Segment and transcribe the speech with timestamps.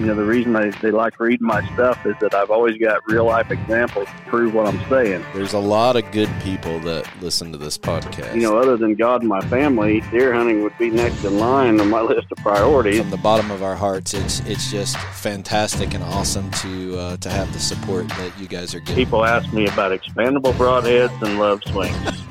[0.00, 3.06] You know, the reason they, they like reading my stuff is that I've always got
[3.06, 5.22] real life examples to prove what I'm saying.
[5.34, 8.34] There's a lot of good people that listen to this podcast.
[8.34, 11.78] You know, other than God and my family, deer hunting would be next in line
[11.82, 13.00] on my list of priorities.
[13.02, 17.28] From the bottom of our hearts, it's it's just fantastic and awesome to uh, to
[17.28, 18.94] have the support that you guys are getting.
[18.94, 22.22] People ask me about expandable broadheads and love swings.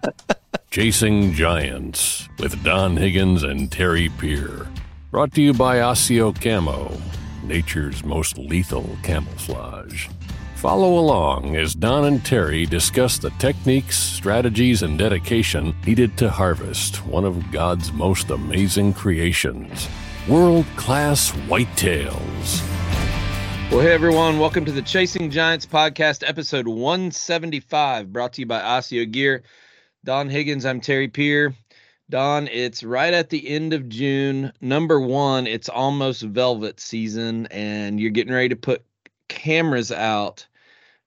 [0.70, 4.66] Chasing Giants with Don Higgins and Terry Peer.
[5.10, 6.96] Brought to you by Asio Camo,
[7.42, 10.06] nature's most lethal camouflage.
[10.54, 17.04] Follow along as Don and Terry discuss the techniques, strategies, and dedication needed to harvest
[17.06, 19.88] one of God's most amazing creations
[20.28, 22.62] world class whitetails.
[23.72, 28.60] Well, hey everyone, welcome to the Chasing Giants podcast, episode 175, brought to you by
[28.60, 29.42] Asio Gear.
[30.04, 31.56] Don Higgins, I'm Terry Peer.
[32.10, 34.52] Don, it's right at the end of June.
[34.60, 38.82] Number one, it's almost velvet season, and you're getting ready to put
[39.28, 40.46] cameras out.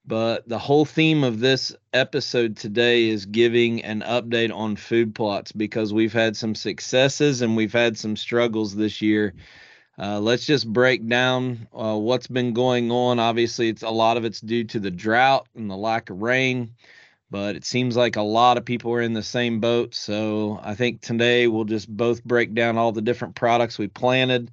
[0.06, 5.52] But the whole theme of this episode today is giving an update on food plots
[5.52, 9.34] because we've had some successes and we've had some struggles this year.
[10.00, 13.20] Uh, let's just break down uh, what's been going on.
[13.20, 16.74] Obviously, it's a lot of it's due to the drought and the lack of rain
[17.34, 19.96] but it seems like a lot of people are in the same boat.
[19.96, 24.52] So I think today we'll just both break down all the different products we planted,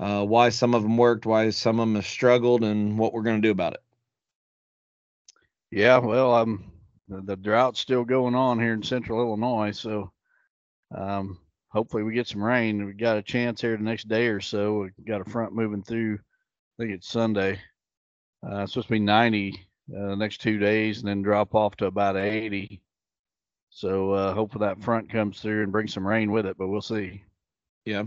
[0.00, 3.22] uh, why some of them worked, why some of them have struggled, and what we're
[3.22, 3.82] going to do about it.
[5.70, 6.72] Yeah, well, um,
[7.06, 10.10] the, the, drought's still going on here in central Illinois, so
[10.92, 11.38] um,
[11.68, 12.86] hopefully we get some rain.
[12.86, 14.90] We got a chance here the next day or so.
[14.98, 16.14] We got a front moving through.
[16.14, 17.60] I think it's Sunday.
[18.44, 19.64] Uh, it's supposed to be 90
[19.96, 22.80] uh, next two days and then drop off to about 80.
[23.70, 26.80] So uh, hopefully that front comes through and brings some rain with it, but we'll
[26.80, 27.24] see.
[27.84, 28.04] Yeah.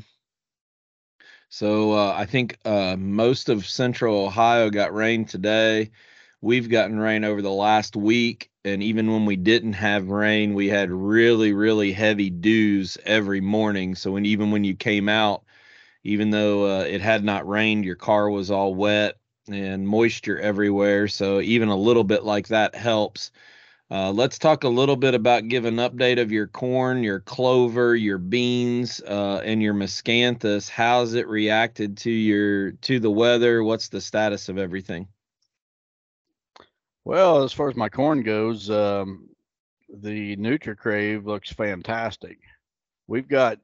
[1.49, 5.91] So uh, I think uh, most of central Ohio got rain today.
[6.41, 8.49] We've gotten rain over the last week.
[8.65, 13.95] And even when we didn't have rain, we had really, really heavy dews every morning.
[13.95, 15.43] So when even when you came out,
[16.03, 19.15] even though uh, it had not rained, your car was all wet
[19.47, 21.07] and moisture everywhere.
[21.07, 23.31] So even a little bit like that helps.
[23.91, 27.95] Uh, let's talk a little bit about give an update of your corn, your clover,
[27.95, 30.69] your beans, uh, and your miscanthus.
[30.69, 33.63] How's it reacted to your to the weather?
[33.63, 35.07] What's the status of everything?
[37.05, 39.29] Well, as far as my corn goes, um,
[39.89, 42.39] the NutriCrave looks fantastic.
[43.07, 43.59] We've got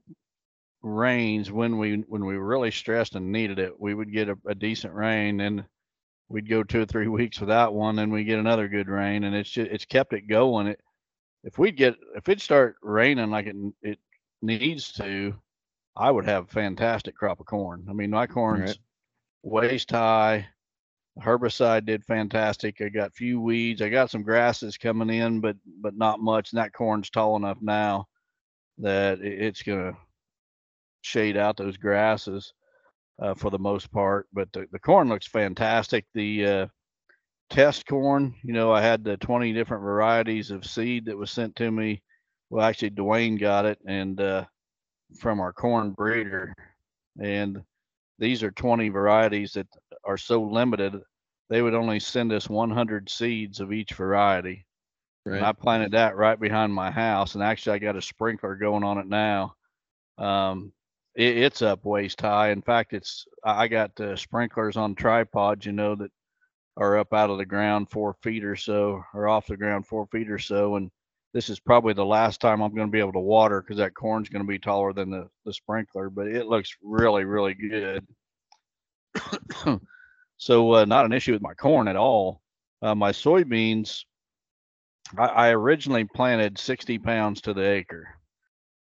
[0.82, 4.38] rains when we when we were really stressed and needed it we would get a,
[4.48, 5.66] a, decent rain and
[6.30, 9.36] we'd go two or three weeks without one and we get another good rain and
[9.36, 10.68] it's just it's kept it going.
[10.68, 10.80] It
[11.44, 14.00] if we'd get if it start raining like it it
[14.42, 15.34] needs to
[15.98, 17.86] i would have a fantastic crop of corn.
[17.90, 18.80] I mean my corn's right.
[19.44, 20.48] waist high.
[21.20, 22.80] Herbicide did fantastic.
[22.80, 23.82] I got few weeds.
[23.82, 27.58] I got some grasses coming in but but not much and that corn's tall enough
[27.62, 28.08] now
[28.78, 29.98] that it's gonna
[31.02, 32.54] shade out those grasses
[33.22, 34.28] uh, for the most part.
[34.34, 36.06] But the, the corn looks fantastic.
[36.14, 36.68] The uh,
[37.50, 41.56] test corn, you know, I had the 20 different varieties of seed that was sent
[41.58, 42.02] to me.
[42.50, 44.46] Well, actually, Dwayne got it and uh,
[45.18, 46.56] from our corn breeder.
[47.22, 47.62] And
[48.18, 49.68] these are 20 varieties that
[50.04, 50.96] are so limited,
[51.50, 54.66] they would only send us 100 seeds of each variety.
[55.26, 55.38] Right.
[55.38, 58.84] And I planted that right behind my house, and actually, I got a sprinkler going
[58.84, 59.56] on it now.
[60.18, 60.72] Um,
[61.16, 62.52] it, it's up waist high.
[62.52, 66.12] In fact, it's I got uh, sprinklers on tripods, you know, that
[66.78, 70.08] are up out of the ground four feet or so, or off the ground four
[70.08, 70.76] feet or so.
[70.76, 70.90] And
[71.34, 73.94] this is probably the last time I'm going to be able to water because that
[73.94, 78.08] corn's going to be taller than the, the sprinkler, but it looks really, really good.
[80.38, 82.42] so uh, not an issue with my corn at all.
[82.82, 84.06] Uh, my soybeans,
[85.18, 88.19] I, I originally planted 60 pounds to the acre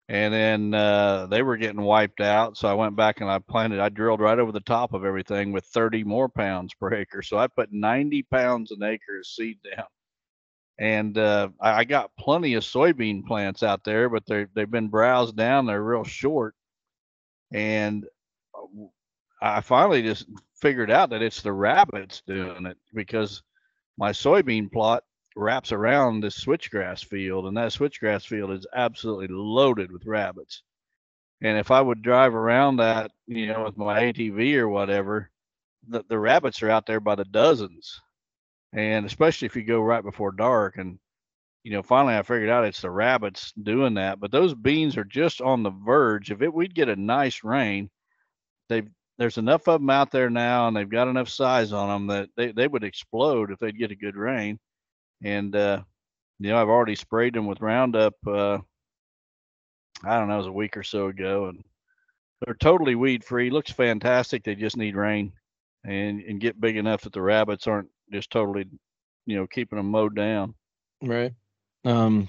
[0.09, 2.57] and then uh, they were getting wiped out.
[2.59, 3.81] So I went back and I planted.
[3.81, 7.23] I drilled right over the top of everything with 30 more pounds per acre.
[7.23, 9.87] So I put 90 pounds an acre of seed down,
[10.79, 15.37] and uh, I, got plenty of soybean plants out there, but they they've been browsed
[15.37, 15.67] down.
[15.67, 16.55] They're real short,
[17.53, 18.05] and
[18.55, 18.85] uh,
[19.41, 20.27] I finally just
[20.61, 23.43] figured out that it's the rabbits doing it because
[23.97, 25.05] my soybean plot
[25.37, 30.63] wraps around this switchgrass field, and that switchgrass field is absolutely loaded with rabbits.
[31.43, 35.31] And if I would drive around that, you know, with my ATV or whatever,
[35.89, 38.01] the, the rabbits are out there by the dozens.
[38.73, 40.79] And especially if you go right before dark.
[40.79, 40.99] And,
[41.63, 44.21] you know, finally I figured out it's the rabbits doing that.
[44.21, 46.31] But those beans are just on the verge.
[46.31, 47.91] If it we'd get a nice rain,
[48.69, 48.89] they've
[49.19, 52.31] there's enough of them out there now, and they've got enough size on them that
[52.37, 54.59] they, they would explode if they'd get a good rain.
[55.25, 55.83] And uh,
[56.39, 58.15] you know, I've already sprayed them with Roundup.
[58.27, 58.59] Uh,
[60.05, 61.65] I don't know, it was a week or so ago, and
[62.41, 63.51] they're totally weed free.
[63.51, 64.45] Looks fantastic.
[64.45, 65.33] They just need rain
[65.85, 68.67] and and get big enough that the rabbits aren't just totally,
[69.27, 70.55] you know, keeping them mowed down.
[71.03, 71.33] Right.
[71.85, 72.29] Um,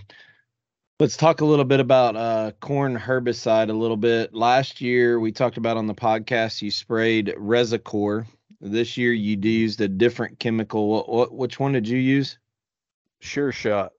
[0.99, 4.33] let's talk a little bit about uh, corn herbicide a little bit.
[4.33, 8.27] Last year we talked about on the podcast you sprayed Resicore.
[8.61, 10.87] This year you used a different chemical.
[10.87, 12.37] What, what which one did you use?
[13.25, 13.91] Sure shot.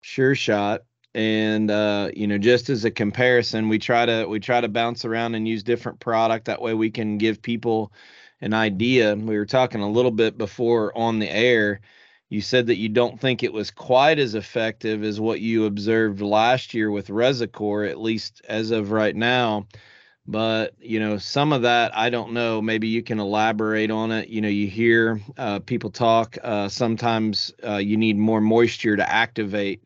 [0.00, 0.82] Sure shot
[1.14, 5.04] and uh, you know just as a comparison we try to we try to bounce
[5.04, 7.92] around and use different product that way we can give people
[8.40, 11.80] an idea we were talking a little bit before on the air
[12.30, 16.20] you said that you don't think it was quite as effective as what you observed
[16.20, 19.68] last year with Resicore, at least as of right now.
[20.26, 22.62] But you know, some of that I don't know.
[22.62, 24.28] Maybe you can elaborate on it.
[24.28, 26.38] You know, you hear uh, people talk.
[26.42, 29.82] Uh, sometimes uh, you need more moisture to activate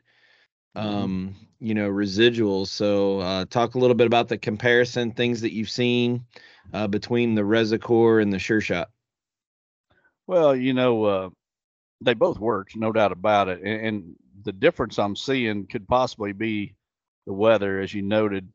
[0.76, 0.86] Mm-hmm.
[0.86, 2.68] um, you know, residuals.
[2.68, 6.24] So, uh, talk a little bit about the comparison, things that you've seen
[6.72, 8.90] uh, between the Resicore and the Sure Shot.
[10.26, 11.30] Well, you know, uh,
[12.00, 13.62] they both work, no doubt about it.
[13.62, 16.76] And, and, the difference I'm seeing could possibly be
[17.26, 18.50] the weather, as you noted.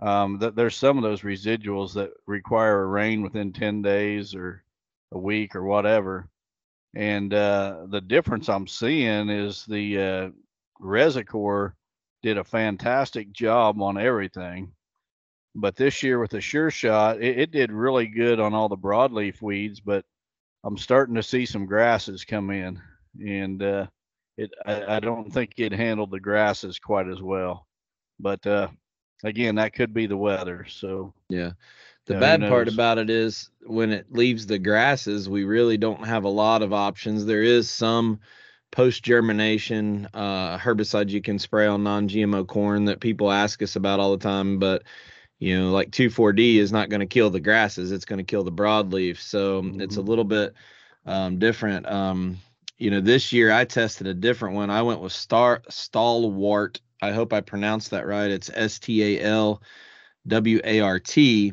[0.00, 4.64] Um, that there's some of those residuals that require a rain within 10 days or
[5.12, 6.28] a week or whatever.
[6.94, 10.28] And uh, the difference I'm seeing is the uh,
[10.80, 11.74] Resicore
[12.22, 14.72] did a fantastic job on everything.
[15.54, 18.76] But this year with the Sure Shot, it, it did really good on all the
[18.76, 19.80] broadleaf weeds.
[19.80, 20.04] But
[20.64, 22.80] I'm starting to see some grasses come in,
[23.20, 23.86] and uh,
[24.36, 27.66] it I, I, don't think it handled the grasses quite as well.
[28.18, 28.68] But uh,
[29.22, 30.66] again, that could be the weather.
[30.68, 31.52] So yeah.
[32.06, 36.24] The bad part about it is when it leaves the grasses, we really don't have
[36.24, 37.24] a lot of options.
[37.24, 38.20] There is some
[38.72, 43.76] post germination uh, herbicides you can spray on non GMO corn that people ask us
[43.76, 44.58] about all the time.
[44.58, 44.82] But,
[45.38, 48.44] you know, like 2,4-D is not going to kill the grasses, it's going to kill
[48.44, 49.18] the broadleaf.
[49.18, 49.80] So mm-hmm.
[49.80, 50.08] it's a mm-hmm.
[50.08, 50.52] little bit
[51.06, 51.86] um, different.
[51.86, 52.36] Um,
[52.76, 54.68] you know, this year I tested a different one.
[54.68, 56.80] I went with Star Stalwart.
[57.04, 58.30] I hope I pronounced that right.
[58.30, 59.62] It's S T A L
[60.26, 61.52] W A R T.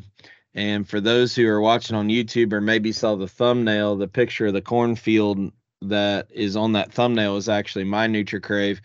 [0.54, 4.46] And for those who are watching on YouTube or maybe saw the thumbnail, the picture
[4.46, 5.52] of the cornfield
[5.82, 8.80] that is on that thumbnail is actually my NutriCrave.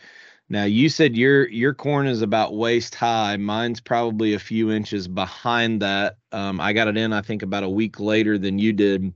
[0.50, 3.36] Now you said your your corn is about waist high.
[3.38, 6.18] Mine's probably a few inches behind that.
[6.32, 9.14] Um, I got it in I think about a week later than you did.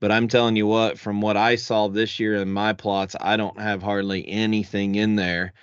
[0.00, 3.36] But I'm telling you what, from what I saw this year in my plots, I
[3.36, 5.54] don't have hardly anything in there.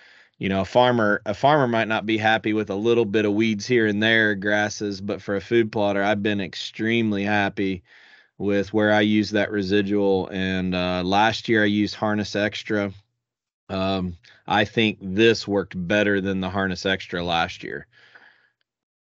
[0.44, 3.32] You know, a farmer a farmer might not be happy with a little bit of
[3.32, 7.82] weeds here and there, grasses, but for a food plotter, I've been extremely happy
[8.38, 10.28] with where I use that residual.
[10.34, 12.92] And uh, last year I used Harness Extra.
[13.70, 17.88] Um, I think this worked better than the Harness Extra last year.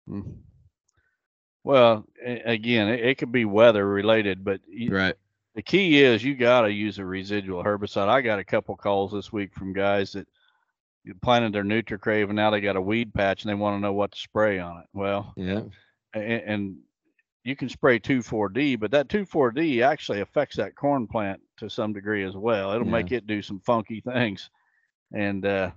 [0.07, 0.21] Hmm.
[1.65, 5.17] Well, again, it, it could be weather related, but right.
[5.57, 8.07] The key is you got to use a residual herbicide.
[8.07, 10.29] I got a couple calls this week from guys that
[11.23, 13.93] planted their NutriCrave and now they got a weed patch and they want to know
[13.93, 14.87] what to spray on it.
[14.93, 15.63] Well, yeah,
[16.15, 16.77] and, and
[17.45, 22.25] you can spray 2,4-D, but that 2,4-D actually affects that corn plant to some degree
[22.25, 22.73] as well.
[22.73, 22.93] It'll yeah.
[22.93, 24.49] make it do some funky things.
[25.13, 25.73] And uh,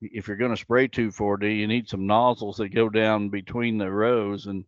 [0.00, 3.90] if you're going to spray 2,4-D, you need some nozzles that go down between the
[3.90, 4.64] rows and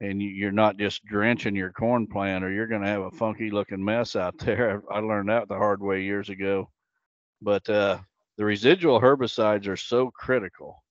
[0.00, 3.50] and you're not just drenching your corn plant or you're going to have a funky
[3.50, 4.82] looking mess out there.
[4.90, 6.68] I learned that the hard way years ago.
[7.40, 7.98] But uh,
[8.36, 10.84] the residual herbicides are so critical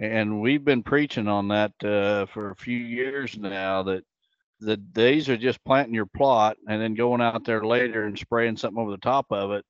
[0.00, 4.02] and we've been preaching on that uh, for a few years now that
[4.60, 8.56] the days of just planting your plot and then going out there later and spraying
[8.56, 9.64] something over the top of it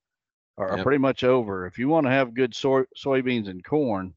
[0.57, 0.85] are, yep.
[0.85, 1.67] pretty much over.
[1.67, 4.15] If you want to have good soy, soybeans and corn,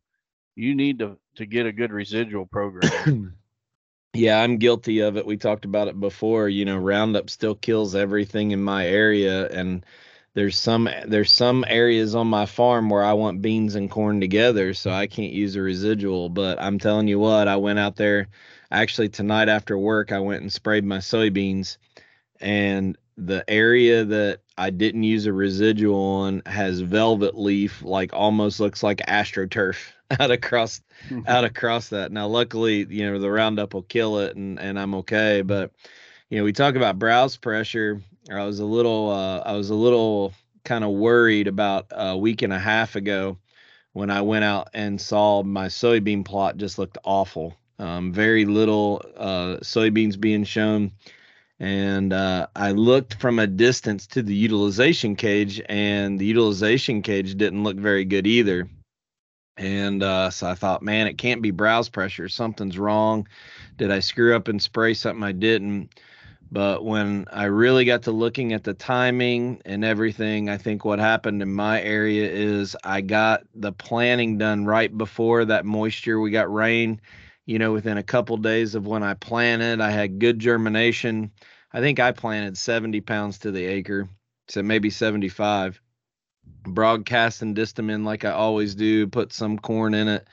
[0.55, 3.35] you need to to get a good residual program.
[4.13, 5.25] yeah, I'm guilty of it.
[5.25, 6.47] We talked about it before.
[6.47, 9.83] You know, Roundup still kills everything in my area, and
[10.35, 14.73] there's some there's some areas on my farm where I want beans and corn together,
[14.73, 16.29] so I can't use a residual.
[16.29, 18.29] But I'm telling you what, I went out there
[18.71, 20.11] actually tonight after work.
[20.11, 21.77] I went and sprayed my soybeans,
[22.41, 28.59] and the area that I didn't use a residual on has velvet leaf, like almost
[28.59, 31.27] looks like astroturf out across mm-hmm.
[31.27, 32.11] out across that.
[32.11, 35.43] Now, luckily, you know the Roundup will kill it, and and I'm okay.
[35.43, 35.73] But
[36.29, 39.75] you know, we talk about browse pressure I was a little uh, I was a
[39.75, 43.37] little kind of worried about a week and a half ago
[43.91, 47.55] when I went out and saw my soybean plot just looked awful.
[47.79, 50.91] Um, very little uh, soybeans being shown.
[51.59, 57.35] and uh, I looked from a distance to the utilization cage, and the utilization cage
[57.35, 58.69] didn't look very good either.
[59.57, 62.27] And uh, so I thought, man, it can't be browse pressure.
[62.27, 63.27] Something's wrong.
[63.77, 65.93] Did I screw up and spray something I didn't?
[66.53, 70.99] But when I really got to looking at the timing and everything, I think what
[70.99, 76.19] happened in my area is I got the planting done right before that moisture.
[76.19, 77.01] We got rain,
[77.47, 79.81] you know, within a couple days of when I planted.
[79.81, 81.31] I had good germination.
[81.73, 84.07] I think I planted 70 pounds to the acre,
[84.47, 85.81] so maybe 75.
[86.65, 90.27] Broadcast and dist them in like I always do, put some corn in it,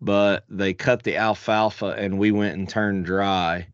[0.00, 3.66] but they cut the alfalfa and we went and turned dry,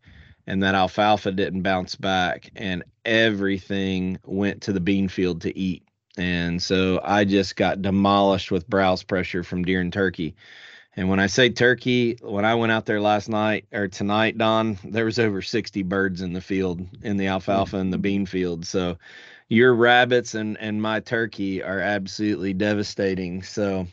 [0.47, 5.83] and that alfalfa didn't bounce back, and everything went to the bean field to eat.
[6.17, 10.35] And so I just got demolished with browse pressure from deer and turkey.
[10.95, 14.79] And when I say turkey, when I went out there last night or tonight, Don,
[14.83, 18.65] there was over 60 birds in the field in the alfalfa and the bean field.
[18.65, 18.97] So
[19.47, 23.43] your rabbits and and my turkey are absolutely devastating.
[23.43, 23.87] So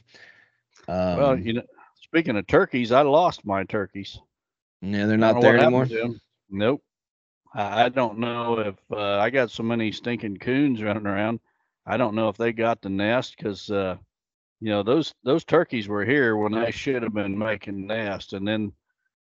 [0.89, 1.63] um, well, you know,
[2.01, 4.19] speaking of turkeys, I lost my turkeys.
[4.81, 5.87] Yeah, they're not there anymore.
[6.51, 6.83] Nope.
[7.55, 11.39] I don't know if uh, I got so many stinking coons running around.
[11.87, 13.97] I don't know if they got the nest because uh,
[14.65, 18.49] you know those those turkeys were here when they should have been making nests and
[18.49, 18.73] then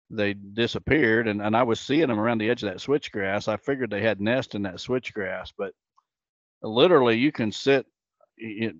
[0.09, 3.55] they disappeared and, and i was seeing them around the edge of that switchgrass i
[3.55, 5.73] figured they had nest in that switchgrass but
[6.61, 7.85] literally you can sit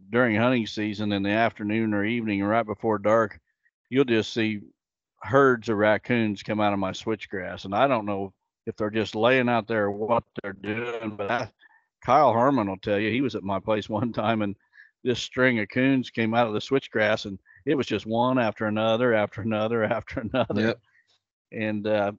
[0.09, 3.39] during hunting season in the afternoon or evening right before dark
[3.89, 4.59] you'll just see
[5.23, 8.33] herds of raccoons come out of my switchgrass and i don't know
[8.65, 11.51] if they're just laying out there what they're doing but I,
[12.03, 14.55] kyle Herman will tell you he was at my place one time and
[15.03, 18.65] this string of coons came out of the switchgrass and it was just one after
[18.65, 20.79] another after another after another yep.
[21.51, 22.11] and uh,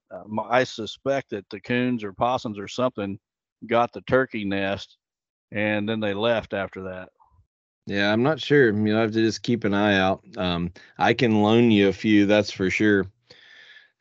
[0.49, 3.19] i suspect that the coons or possums or something
[3.67, 4.97] got the turkey nest
[5.53, 7.09] and then they left after that
[7.87, 8.73] yeah i'm not sure.
[8.73, 10.23] You have to just keep an eye out.
[10.37, 13.07] Um, i can loan you a few that's for sure.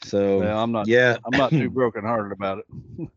[0.04, 1.18] So well, i'm not yeah.
[1.26, 3.10] I'm not too broken hearted about it.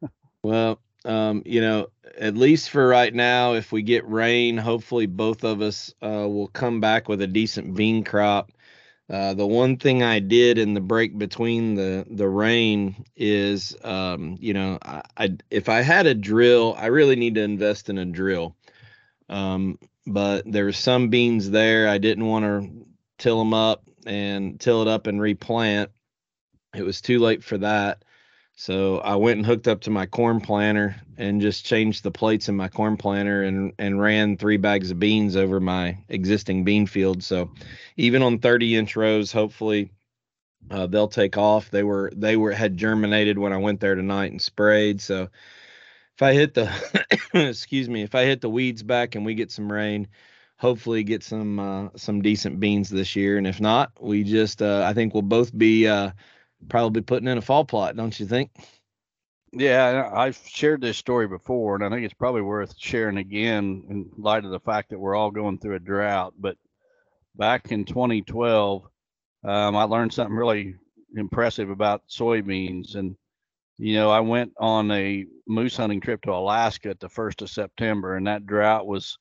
[0.42, 5.44] Well um, you know, at least for right now, if we get rain, hopefully both
[5.44, 8.52] of us uh, will come back with a decent bean crop.
[9.10, 14.38] Uh, the one thing I did in the break between the the rain is, um,
[14.40, 17.98] you know, I, I, if I had a drill, I really need to invest in
[17.98, 18.56] a drill.
[19.28, 22.86] Um, but there were some beans there I didn't want to
[23.18, 25.90] till them up and till it up and replant.
[26.74, 28.04] It was too late for that.
[28.56, 32.48] So I went and hooked up to my corn planter and just changed the plates
[32.48, 36.86] in my corn planter and and ran three bags of beans over my existing bean
[36.86, 37.22] field.
[37.22, 37.50] So
[37.96, 39.90] even on 30 inch rows, hopefully
[40.70, 41.70] uh, they'll take off.
[41.70, 45.00] They were they were had germinated when I went there tonight and sprayed.
[45.00, 45.28] So
[46.16, 46.70] if I hit the
[47.48, 50.08] excuse me, if I hit the weeds back and we get some rain,
[50.56, 53.38] hopefully get some uh, some decent beans this year.
[53.38, 56.10] And if not, we just uh, I think we'll both be uh,
[56.68, 58.50] probably putting in a fall plot, don't you think?
[59.52, 64.10] Yeah, I've shared this story before, and I think it's probably worth sharing again in
[64.16, 66.34] light of the fact that we're all going through a drought.
[66.36, 66.56] But
[67.36, 68.82] back in 2012,
[69.44, 70.74] um, I learned something really
[71.14, 72.96] impressive about soybeans.
[72.96, 73.16] And,
[73.78, 77.50] you know, I went on a moose hunting trip to Alaska at the first of
[77.50, 79.16] September, and that drought was,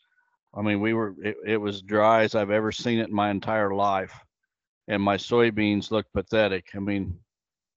[0.55, 3.29] I mean, we were, it, it was dry as I've ever seen it in my
[3.31, 4.13] entire life.
[4.87, 6.67] And my soybeans looked pathetic.
[6.75, 7.17] I mean,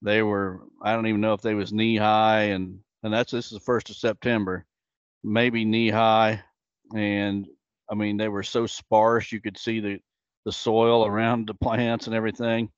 [0.01, 3.47] they were I don't even know if they was knee high and and that's this
[3.47, 4.65] is the first of September,
[5.23, 6.41] maybe knee high,
[6.95, 7.47] and
[7.89, 9.99] I mean they were so sparse you could see the
[10.45, 12.69] the soil around the plants and everything.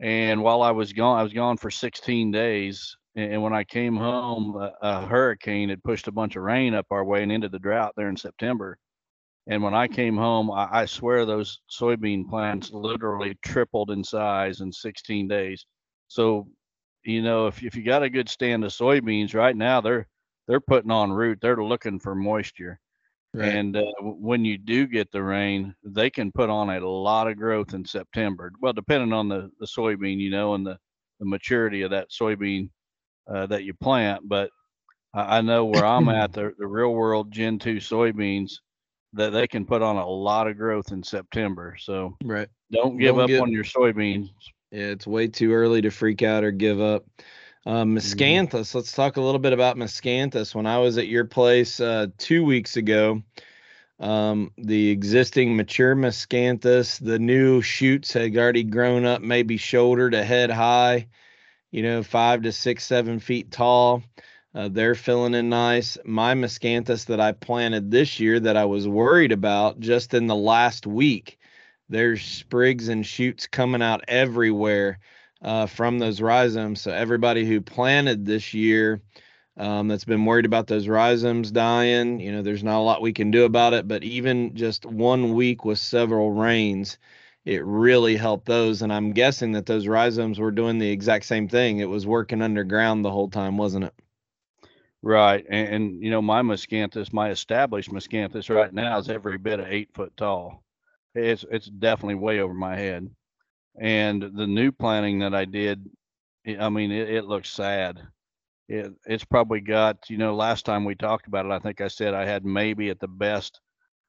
[0.00, 2.96] And while I was gone, I was gone for 16 days.
[3.16, 6.86] And when I came home, a, a hurricane had pushed a bunch of rain up
[6.90, 8.78] our way and into the drought there in September.
[9.48, 14.60] And when I came home, I, I swear those soybean plants literally tripled in size
[14.60, 15.66] in 16 days.
[16.06, 16.46] So,
[17.02, 20.06] you know, if if you got a good stand of soybeans right now, they're
[20.46, 21.38] they're putting on root.
[21.40, 22.78] They're looking for moisture.
[23.32, 23.54] Right.
[23.54, 27.36] And uh, when you do get the rain, they can put on a lot of
[27.36, 28.50] growth in September.
[28.60, 30.76] Well, depending on the, the soybean, you know, and the,
[31.20, 32.70] the maturity of that soybean
[33.26, 34.28] uh, that you plant.
[34.28, 34.50] But
[35.14, 38.52] I, I know where I'm at, the, the real world Gen 2 soybeans,
[39.12, 41.76] that they can put on a lot of growth in September.
[41.78, 42.48] So right.
[42.72, 44.30] don't give don't up on your soybeans.
[44.70, 47.04] Yeah, it's way too early to freak out or give up.
[47.66, 48.48] Um, miscanthus.
[48.48, 48.78] Mm-hmm.
[48.78, 50.54] Let's talk a little bit about miscanthus.
[50.54, 53.22] When I was at your place uh, two weeks ago,
[53.98, 60.24] um, the existing mature miscanthus, the new shoots had already grown up, maybe shoulder to
[60.24, 61.08] head high,
[61.70, 64.02] you know, five to six, seven feet tall.
[64.54, 65.96] Uh, they're filling in nice.
[66.04, 70.34] My miscanthus that I planted this year that I was worried about just in the
[70.34, 71.38] last week,
[71.88, 74.98] there's sprigs and shoots coming out everywhere
[75.42, 76.80] uh, from those rhizomes.
[76.80, 79.00] So everybody who planted this year
[79.56, 83.12] um, that's been worried about those rhizomes dying, you know, there's not a lot we
[83.12, 83.86] can do about it.
[83.86, 86.98] But even just one week with several rains,
[87.44, 88.82] it really helped those.
[88.82, 91.78] And I'm guessing that those rhizomes were doing the exact same thing.
[91.78, 93.94] It was working underground the whole time, wasn't it?
[95.02, 95.44] Right.
[95.48, 99.66] And, and you know, my miscanthus, my established miscanthus right now is every bit of
[99.66, 100.62] eight foot tall.
[101.14, 103.08] It's it's definitely way over my head.
[103.80, 105.88] And the new planting that I did,
[106.58, 108.00] I mean, it, it looks sad.
[108.68, 111.88] It, it's probably got, you know, last time we talked about it, I think I
[111.88, 113.60] said I had maybe at the best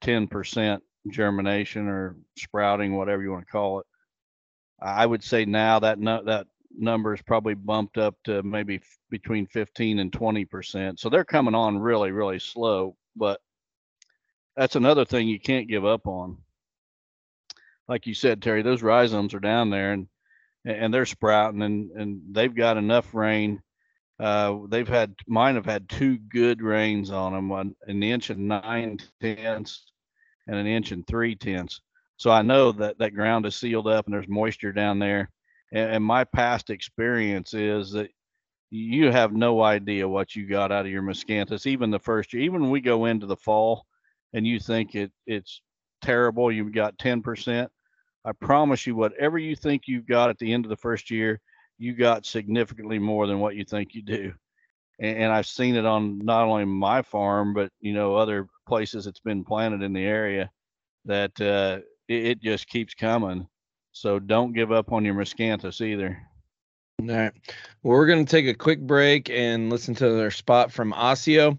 [0.02, 0.80] 10%
[1.10, 3.86] germination or sprouting, whatever you want to call it.
[4.80, 8.98] I would say now that no, that number is probably bumped up to maybe f-
[9.10, 11.00] between 15 and 20 percent.
[11.00, 12.96] So they're coming on really, really slow.
[13.14, 13.40] But
[14.56, 16.38] that's another thing you can't give up on.
[17.88, 20.08] Like you said, Terry, those rhizomes are down there and
[20.64, 23.62] and they're sprouting and and they've got enough rain.
[24.18, 28.98] Uh, they've had mine have had two good rains on them, an inch and nine
[29.20, 29.91] tenths
[30.46, 31.80] and an inch and three tenths.
[32.16, 35.30] So I know that that ground is sealed up and there's moisture down there.
[35.72, 38.10] And, and my past experience is that
[38.70, 42.42] you have no idea what you got out of your miscanthus, even the first year.
[42.42, 43.84] Even when we go into the fall
[44.32, 45.60] and you think it it's
[46.00, 47.68] terrible, you've got 10%.
[48.24, 51.40] I promise you, whatever you think you've got at the end of the first year,
[51.78, 54.32] you got significantly more than what you think you do.
[55.00, 59.06] And, and I've seen it on not only my farm, but you know other places
[59.06, 60.50] it's been planted in the area
[61.04, 63.46] that uh, it, it just keeps coming.
[63.92, 66.20] So don't give up on your miscanthus either.
[67.00, 67.32] All right.
[67.82, 71.58] Well, we're going to take a quick break and listen to their spot from Asio.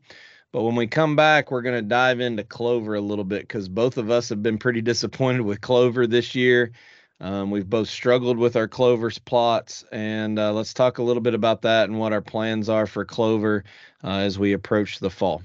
[0.52, 3.68] But when we come back, we're going to dive into clover a little bit because
[3.68, 6.72] both of us have been pretty disappointed with clover this year.
[7.20, 11.34] Um, we've both struggled with our clover's plots, and uh, let's talk a little bit
[11.34, 13.63] about that and what our plans are for clover
[14.04, 15.42] uh, as we approach the fall.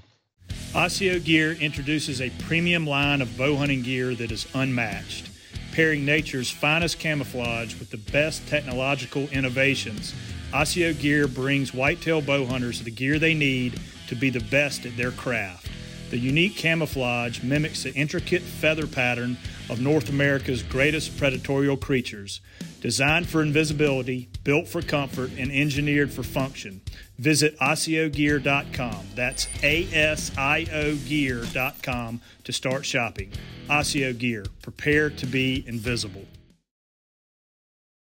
[0.75, 5.27] Asio Gear introduces a premium line of bow hunting gear that is unmatched,
[5.73, 10.13] pairing nature's finest camouflage with the best technological innovations.
[10.53, 14.95] Asio Gear brings whitetail bow hunters the gear they need to be the best at
[14.95, 15.67] their craft.
[16.11, 19.37] The unique camouflage mimics the intricate feather pattern
[19.69, 22.41] of North America's greatest predatory creatures.
[22.79, 26.81] Designed for invisibility, built for comfort, and engineered for function.
[27.19, 29.07] Visit AsioGear.com.
[29.13, 33.31] That's A S I O Gear.com to start shopping.
[33.69, 36.25] Asio Gear, prepare to be invisible.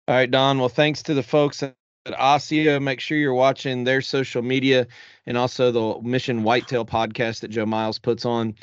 [0.07, 0.57] All right, Don.
[0.57, 1.75] Well, thanks to the folks at
[2.07, 2.81] Asio.
[2.81, 4.87] Make sure you're watching their social media
[5.27, 8.55] and also the Mission Whitetail podcast that Joe Miles puts on.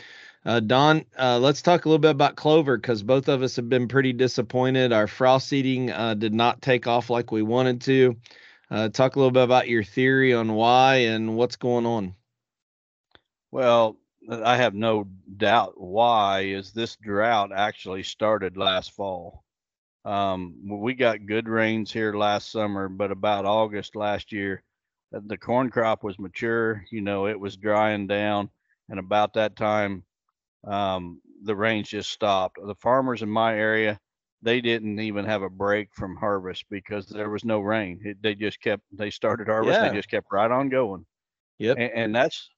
[0.44, 3.68] Uh, Don, uh, let's talk a little bit about clover because both of us have
[3.68, 4.92] been pretty disappointed.
[4.92, 8.16] Our frost seeding uh, did not take off like we wanted to.
[8.70, 12.14] Uh, talk a little bit about your theory on why and what's going on.
[13.50, 13.96] Well,
[14.30, 19.44] I have no doubt why is this drought actually started last fall.
[20.04, 24.62] Um, we got good rains here last summer, but about August last year,
[25.14, 26.84] uh, the corn crop was mature.
[26.92, 28.50] You know, it was drying down,
[28.88, 30.04] and about that time,
[30.64, 32.58] um, the rains just stopped.
[32.64, 33.98] The farmers in my area,
[34.42, 38.00] they didn't even have a break from harvest because there was no rain.
[38.04, 39.88] It, they just kept, they started harvest, Yeah.
[39.88, 41.04] they just kept right on going.
[41.58, 41.76] Yep.
[41.78, 42.48] And, and that's,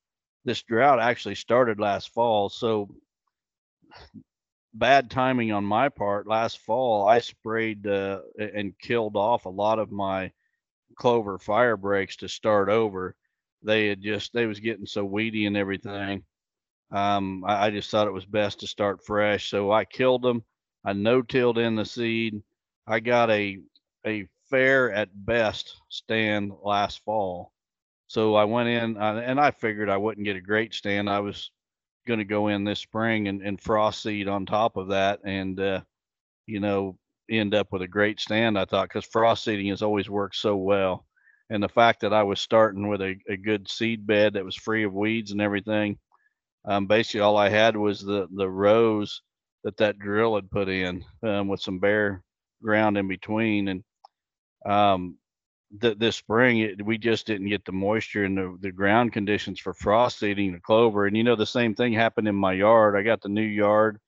[0.45, 2.49] this drought actually started last fall.
[2.49, 2.89] So
[4.75, 6.27] bad timing on my part.
[6.27, 10.33] Last fall, I sprayed uh, and killed off a lot of my
[10.97, 13.15] clover fire breaks to start over.
[13.63, 16.25] They had just, they was getting so weedy and everything
[16.93, 19.49] um, I, I just thought it was best to start fresh.
[19.49, 20.45] So I killed them.
[20.85, 22.43] I no-tilled in the seed.
[22.87, 23.59] I got a
[24.07, 27.53] a fair at best stand last fall.
[28.09, 31.09] So I went in and I figured I wouldn't get a great stand.
[31.09, 31.51] I was
[32.07, 35.59] going to go in this spring and, and frost seed on top of that and,
[35.59, 35.81] uh,
[36.47, 36.99] you know,
[37.31, 40.57] end up with a great stand, I thought, because frost seeding has always worked so
[40.57, 41.07] well.
[41.49, 44.57] And the fact that I was starting with a, a good seed bed that was
[44.57, 45.99] free of weeds and everything,
[46.65, 49.23] um, basically all I had was the the rows
[49.65, 52.23] that that drill had put in um, with some bare
[52.63, 53.85] ground in between, and
[54.67, 55.17] um,
[55.81, 59.61] th- this spring it, we just didn't get the moisture and the, the ground conditions
[59.61, 61.07] for frost seeding the clover.
[61.07, 62.97] And you know the same thing happened in my yard.
[62.97, 63.99] I got the new yard,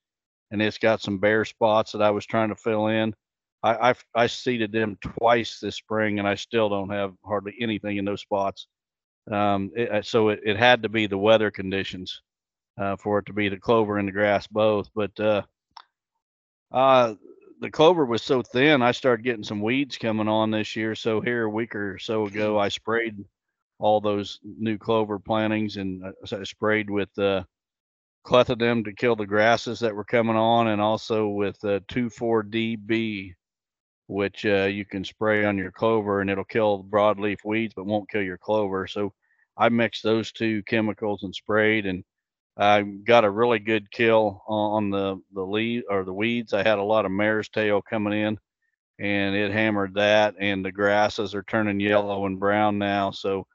[0.51, 3.14] and it's got some bare spots that I was trying to fill in.
[3.62, 7.97] I I, I seeded them twice this spring, and I still don't have hardly anything
[7.97, 8.67] in those spots.
[9.31, 12.21] Um, it, so it, it had to be the weather conditions
[12.79, 14.89] uh, for it to be the clover and the grass both.
[14.95, 15.43] But uh,
[16.73, 17.15] uh,
[17.61, 20.95] the clover was so thin, I started getting some weeds coming on this year.
[20.95, 23.17] So here a week or so ago, I sprayed
[23.79, 27.45] all those new clover plantings and uh, I sprayed with uh,
[28.27, 33.35] clethodim to kill the grasses that were coming on, and also with uh, 2,4-DB,
[34.07, 38.11] which uh, you can spray on your clover and it'll kill broadleaf weeds but won't
[38.11, 38.87] kill your clover.
[38.87, 39.13] So
[39.57, 42.03] I mixed those two chemicals and sprayed, and
[42.57, 46.53] I got a really good kill on the the lead or the weeds.
[46.53, 48.38] I had a lot of mare's tail coming in,
[48.99, 50.35] and it hammered that.
[50.38, 53.11] And the grasses are turning yellow and brown now.
[53.11, 53.47] So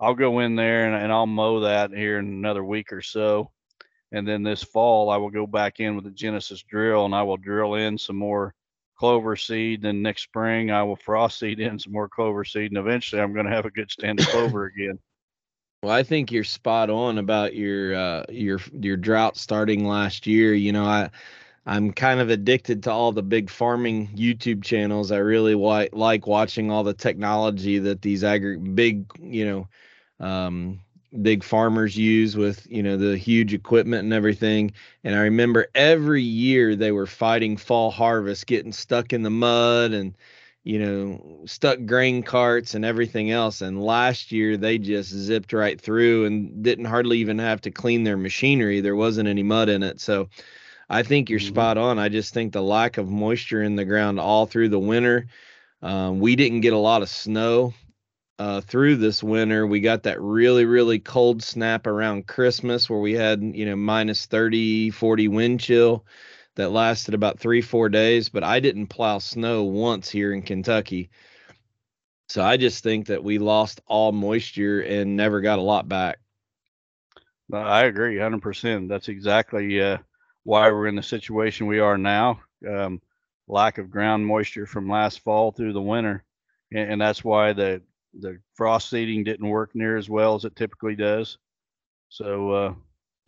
[0.00, 3.50] I'll go in there and, and I'll mow that here in another week or so.
[4.12, 7.22] And then this fall, I will go back in with the Genesis drill and I
[7.22, 8.54] will drill in some more
[8.98, 9.82] clover seed.
[9.82, 12.72] Then next spring, I will frost seed in some more clover seed.
[12.72, 14.98] And eventually, I'm going to have a good stand of clover again.
[15.82, 20.52] Well, I think you're spot on about your uh, your your drought starting last year.
[20.52, 21.10] You know, I
[21.66, 25.12] I'm kind of addicted to all the big farming YouTube channels.
[25.12, 30.80] I really wa- like watching all the technology that these agri big, you know, um,
[31.22, 34.72] big farmers use with you know the huge equipment and everything
[35.04, 39.92] and i remember every year they were fighting fall harvest getting stuck in the mud
[39.92, 40.14] and
[40.62, 45.80] you know stuck grain carts and everything else and last year they just zipped right
[45.80, 49.82] through and didn't hardly even have to clean their machinery there wasn't any mud in
[49.82, 50.28] it so
[50.90, 51.48] i think you're mm-hmm.
[51.48, 54.78] spot on i just think the lack of moisture in the ground all through the
[54.78, 55.26] winter
[55.82, 57.72] um, we didn't get a lot of snow
[58.38, 59.66] uh, through this winter.
[59.66, 64.26] We got that really, really cold snap around Christmas where we had, you know, minus
[64.26, 66.04] 30, 40 wind chill
[66.56, 68.28] that lasted about three, four days.
[68.28, 71.10] But I didn't plow snow once here in Kentucky.
[72.28, 76.18] So I just think that we lost all moisture and never got a lot back.
[77.52, 78.88] I agree 100%.
[78.88, 79.98] That's exactly uh,
[80.44, 82.40] why we're in the situation we are now.
[82.68, 83.00] Um,
[83.48, 86.24] lack of ground moisture from last fall through the winter.
[86.72, 87.82] And, and that's why the
[88.18, 91.38] the frost seeding didn't work near as well as it typically does.
[92.08, 92.74] So uh,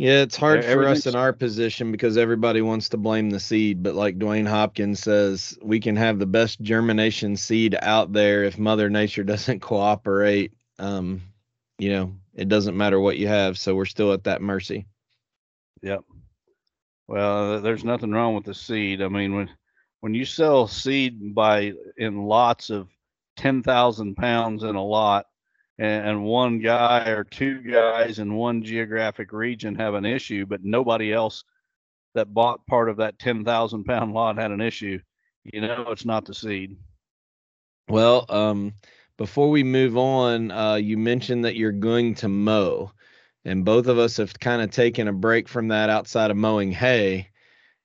[0.02, 3.84] yeah, it's hard for us in our position because everybody wants to blame the seed.
[3.84, 8.58] But like Dwayne Hopkins says, we can have the best germination seed out there if
[8.58, 10.54] Mother Nature doesn't cooperate.
[10.80, 11.22] Um,
[11.78, 14.86] you know, it doesn't matter what you have, so we're still at that mercy.
[15.82, 16.02] Yep.
[17.06, 19.02] Well, there's nothing wrong with the seed.
[19.02, 19.50] I mean, when
[20.00, 22.88] when you sell seed by in lots of
[23.36, 25.26] 10,000 pounds in a lot
[25.82, 31.12] and, one guy or two guys in one geographic region have an issue, but nobody
[31.12, 31.44] else
[32.14, 34.98] that bought part of that 10,000 pound lot had an issue,
[35.44, 36.76] you know, it's not the seed.
[37.88, 38.74] Well, um,
[39.16, 42.92] before we move on, uh, you mentioned that you're going to mow,
[43.44, 46.70] and both of us have kind of taken a break from that outside of mowing
[46.70, 47.28] hay.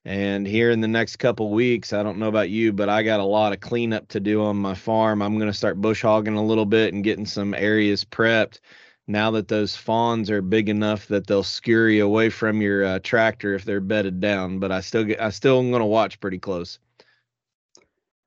[0.08, 3.20] And here in the next couple weeks, I don't know about you, but I got
[3.20, 5.22] a lot of cleanup to do on my farm.
[5.22, 8.62] I'm going to start bush hogging a little bit and getting some areas prepped.
[9.08, 13.54] Now that those fawns are big enough that they'll scurry away from your uh, tractor
[13.54, 16.40] if they're bedded down, but I still get, I still am going to watch pretty
[16.40, 16.80] close.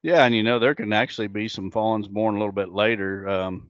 [0.03, 3.27] Yeah, and you know there can actually be some fawns born a little bit later.
[3.27, 3.69] Um,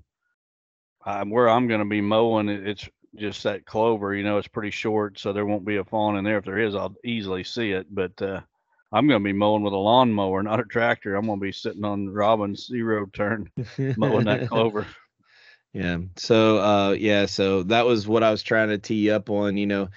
[1.06, 4.70] I'm, where I'm going to be mowing, it's just that clover, you know, it's pretty
[4.70, 6.38] short, so there won't be a fawn in there.
[6.38, 7.86] If there is, I'll easily see it.
[7.92, 8.40] But uh,
[8.92, 11.14] I'm going to be mowing with a lawnmower, not a tractor.
[11.14, 13.50] I'm going to be sitting on Robin's zero turn
[13.96, 14.86] mowing that clover.
[15.72, 15.98] Yeah.
[16.16, 17.26] So, uh, yeah.
[17.26, 19.56] So that was what I was trying to tee up on.
[19.56, 19.88] You know,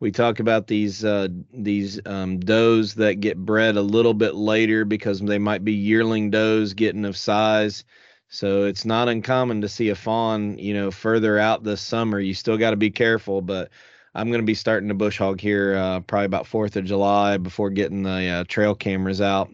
[0.00, 4.84] we talk about these uh, these um, does that get bred a little bit later
[4.84, 7.84] because they might be yearling does getting of size.
[8.34, 12.18] So it's not uncommon to see a fawn, you know, further out this summer.
[12.18, 13.68] You still got to be careful, but
[14.14, 17.36] I'm going to be starting to bush hog here uh, probably about 4th of July
[17.36, 19.50] before getting the uh, trail cameras out.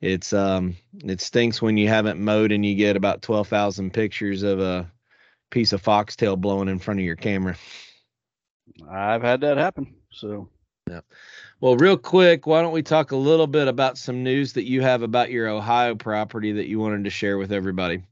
[0.00, 4.58] It's um it stinks when you haven't mowed and you get about 12,000 pictures of
[4.58, 4.90] a
[5.50, 7.56] piece of foxtail blowing in front of your camera.
[8.90, 9.96] I've had that happen.
[10.10, 10.48] So,
[10.88, 11.00] yeah.
[11.60, 14.80] Well, real quick, why don't we talk a little bit about some news that you
[14.80, 18.02] have about your Ohio property that you wanted to share with everybody?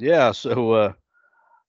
[0.00, 0.92] Yeah, so uh,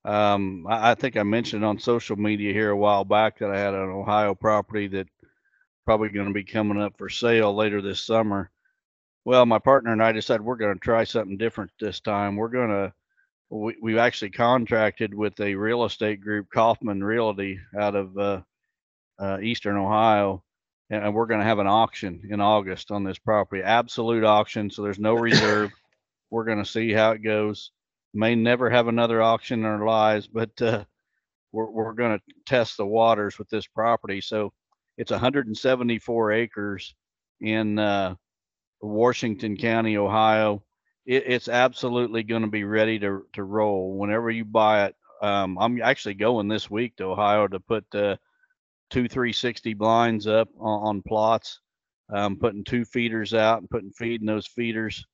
[0.06, 3.58] um, I, I, think I mentioned on social media here a while back that I
[3.58, 5.08] had an Ohio property that
[5.84, 8.52] probably going to be coming up for sale later this summer.
[9.26, 12.36] Well, my partner and I decided we're going to try something different this time.
[12.36, 12.94] We're going to
[13.50, 18.42] we, we've actually contracted with a real estate group, Kaufman Realty, out of uh,
[19.18, 20.44] uh, Eastern Ohio,
[20.92, 23.64] and we're going to have an auction in August on this property.
[23.64, 25.72] Absolute auction, so there's no reserve.
[26.30, 27.72] we're going to see how it goes
[28.14, 30.84] May never have another auction in our lives, but uh,
[31.52, 34.22] we're we're going to test the waters with this property.
[34.22, 34.54] So
[34.98, 36.96] it's 174 acres
[37.42, 38.16] in uh,
[38.82, 40.64] Washington County, Ohio.
[41.06, 44.96] It, it's absolutely going to be ready to to roll whenever you buy it.
[45.22, 48.16] Um, I'm actually going this week to Ohio to put uh,
[48.90, 51.60] two 360 blinds up on, on plots,
[52.14, 55.06] um, putting two feeders out and putting feed in those feeders,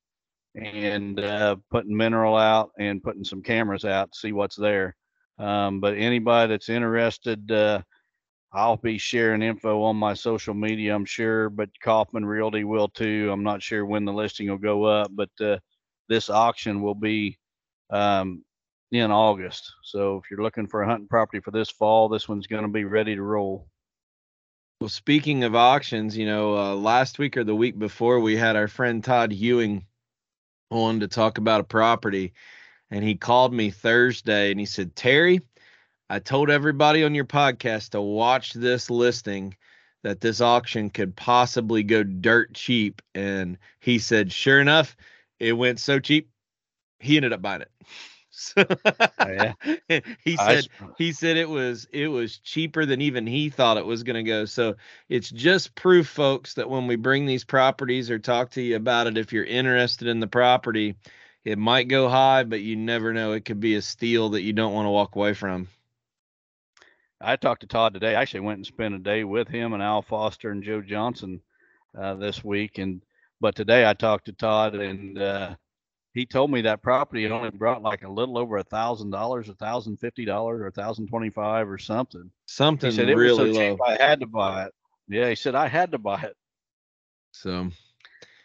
[0.55, 4.95] and uh, putting mineral out and putting some cameras out to see what's there.
[5.37, 7.81] Um, but anybody that's interested, uh,
[8.53, 13.29] I'll be sharing info on my social media, I'm sure, but Kaufman Realty will too.
[13.31, 15.57] I'm not sure when the listing will go up, but uh,
[16.07, 17.37] this auction will be
[17.89, 18.45] um,
[18.91, 19.73] in August.
[19.83, 22.69] So if you're looking for a hunting property for this fall, this one's going to
[22.69, 23.67] be ready to roll.
[24.79, 28.55] Well, speaking of auctions, you know, uh, last week or the week before, we had
[28.55, 29.85] our friend Todd Ewing
[30.69, 32.33] on to talk about a property.
[32.91, 35.41] And he called me Thursday and he said, Terry,
[36.09, 39.55] I told everybody on your podcast to watch this listing
[40.03, 43.01] that this auction could possibly go dirt cheap.
[43.15, 44.95] And he said, sure enough,
[45.39, 46.29] it went so cheap,
[46.99, 47.71] he ended up buying it.
[48.57, 48.65] So
[49.25, 49.53] Oh, yeah.
[50.23, 53.85] he I said he said it was it was cheaper than even he thought it
[53.85, 54.45] was going to go.
[54.45, 54.75] So
[55.09, 59.07] it's just proof, folks, that when we bring these properties or talk to you about
[59.07, 60.95] it, if you're interested in the property,
[61.45, 63.31] it might go high, but you never know.
[63.31, 65.69] It could be a steal that you don't want to walk away from.
[67.21, 68.15] I talked to Todd today.
[68.15, 71.41] I actually went and spent a day with him and Al Foster and Joe Johnson
[71.97, 72.77] uh, this week.
[72.77, 73.01] And
[73.39, 75.55] but today I talked to Todd and uh,
[76.15, 79.55] he told me that property only brought like a little over a thousand dollars, a
[79.55, 82.31] thousand fifty dollars, or a thousand twenty-five or something.
[82.47, 83.75] Something He said it really was so low.
[83.75, 84.73] cheap I had to buy it.
[85.07, 86.37] Yeah, he said I had to buy it.
[87.31, 87.69] So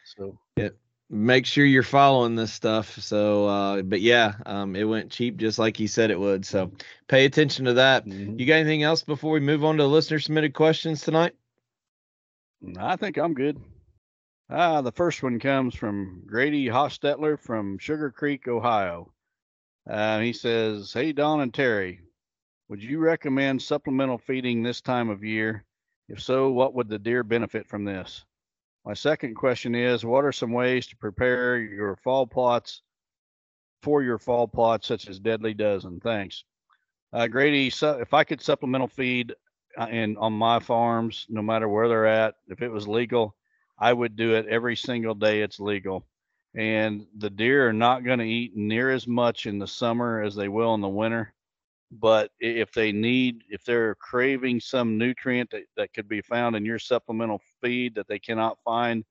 [0.04, 0.70] So yeah,
[1.08, 2.98] make sure you're following this stuff.
[2.98, 6.44] So, uh, but yeah, um, it went cheap just like he said it would.
[6.44, 6.72] So
[7.08, 8.06] pay attention to that.
[8.06, 8.38] mhm.
[8.38, 11.34] You got anything else before we move on to listener submitted questions tonight?
[12.78, 13.60] I think I'm good.
[14.52, 19.12] Ah, the first one comes from Grady Hostetler from Sugar Creek, Ohio.
[19.88, 22.00] Uh, he says, Hey, Don and Terry,
[22.68, 25.64] would you recommend supplemental feeding this time of year?
[26.08, 28.24] If so, what would the deer benefit from this?
[28.84, 32.82] My second question is, what are some ways to prepare your fall plots
[33.82, 36.00] for your fall plots, such as Deadly Dozen?
[36.00, 36.42] Thanks.
[37.12, 39.32] Uh, Grady, so if I could supplemental feed
[39.78, 43.36] uh, and on my farms, no matter where they're at, if it was legal,
[43.80, 46.06] I would do it every single day it's legal.
[46.54, 50.34] And the deer are not going to eat near as much in the summer as
[50.34, 51.32] they will in the winter.
[51.92, 56.64] But if they need, if they're craving some nutrient that, that could be found in
[56.64, 59.04] your supplemental feed that they cannot find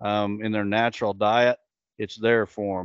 [0.00, 1.58] um, in their natural diet,
[1.98, 2.84] it's there for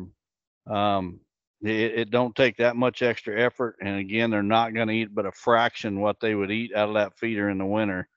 [0.65, 0.75] them.
[0.75, 1.19] Um,
[1.61, 3.77] it, it don't take that much extra effort.
[3.81, 6.89] And again, they're not going to eat but a fraction what they would eat out
[6.89, 8.07] of that feeder in the winter.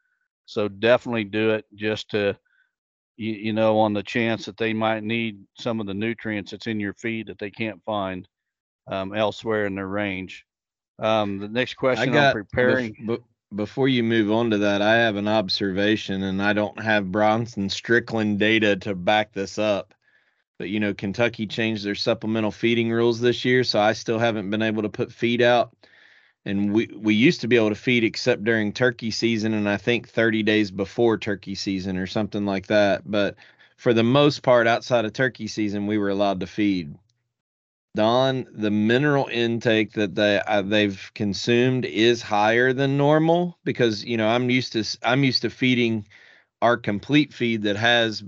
[0.47, 2.37] So definitely do it just to,
[3.21, 6.67] you, you know, on the chance that they might need some of the nutrients that's
[6.67, 8.27] in your feed that they can't find
[8.87, 10.47] um, elsewhere in their range.
[10.99, 12.95] Um, the next question I'm preparing.
[12.95, 16.81] bef- be- before you move on to that, I have an observation, and I don't
[16.81, 19.93] have Bronson Strickland data to back this up.
[20.59, 24.51] But you know, Kentucky changed their supplemental feeding rules this year, so I still haven't
[24.51, 25.75] been able to put feed out.
[26.47, 29.77] And we we used to be able to feed except during turkey season, and I
[29.77, 33.03] think 30 days before turkey season or something like that.
[33.05, 33.37] But
[33.77, 36.95] for the most part, outside of turkey season, we were allowed to feed.
[37.97, 44.17] Don, the mineral intake that they uh, they've consumed is higher than normal because you
[44.17, 46.07] know I'm used to I'm used to feeding
[46.63, 48.23] our complete feed that has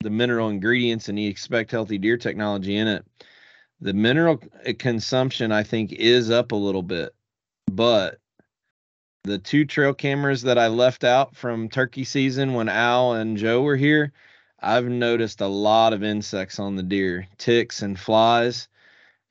[0.00, 3.04] the mineral ingredients and the expect healthy deer technology in it.
[3.80, 4.40] The mineral
[4.78, 7.14] consumption I think is up a little bit,
[7.70, 8.18] but
[9.24, 13.62] the two trail cameras that I left out from turkey season when Al and Joe
[13.62, 14.12] were here,
[14.60, 18.68] I've noticed a lot of insects on the deer, ticks and flies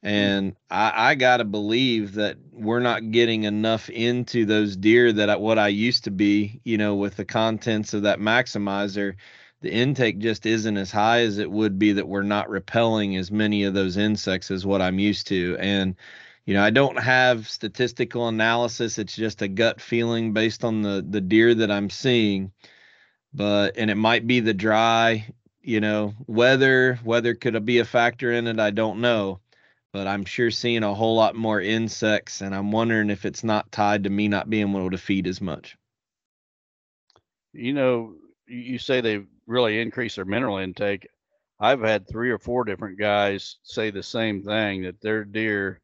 [0.03, 5.37] and I, I gotta believe that we're not getting enough into those deer that I,
[5.37, 9.15] what I used to be, you know, with the contents of that maximizer.
[9.61, 13.31] The intake just isn't as high as it would be that we're not repelling as
[13.31, 15.55] many of those insects as what I'm used to.
[15.57, 15.95] And,
[16.45, 18.97] you know, I don't have statistical analysis.
[18.99, 22.51] It's just a gut feeling based on the the deer that I'm seeing.
[23.33, 25.27] But and it might be the dry,
[25.61, 26.99] you know, weather.
[27.03, 28.59] Weather could be a factor in it.
[28.59, 29.39] I don't know
[29.93, 33.71] but I'm sure seeing a whole lot more insects, and I'm wondering if it's not
[33.71, 35.77] tied to me not being able to feed as much.
[37.53, 38.15] you know,
[38.47, 41.07] you say they really increase their mineral intake.
[41.59, 45.79] I've had three or four different guys say the same thing that their deer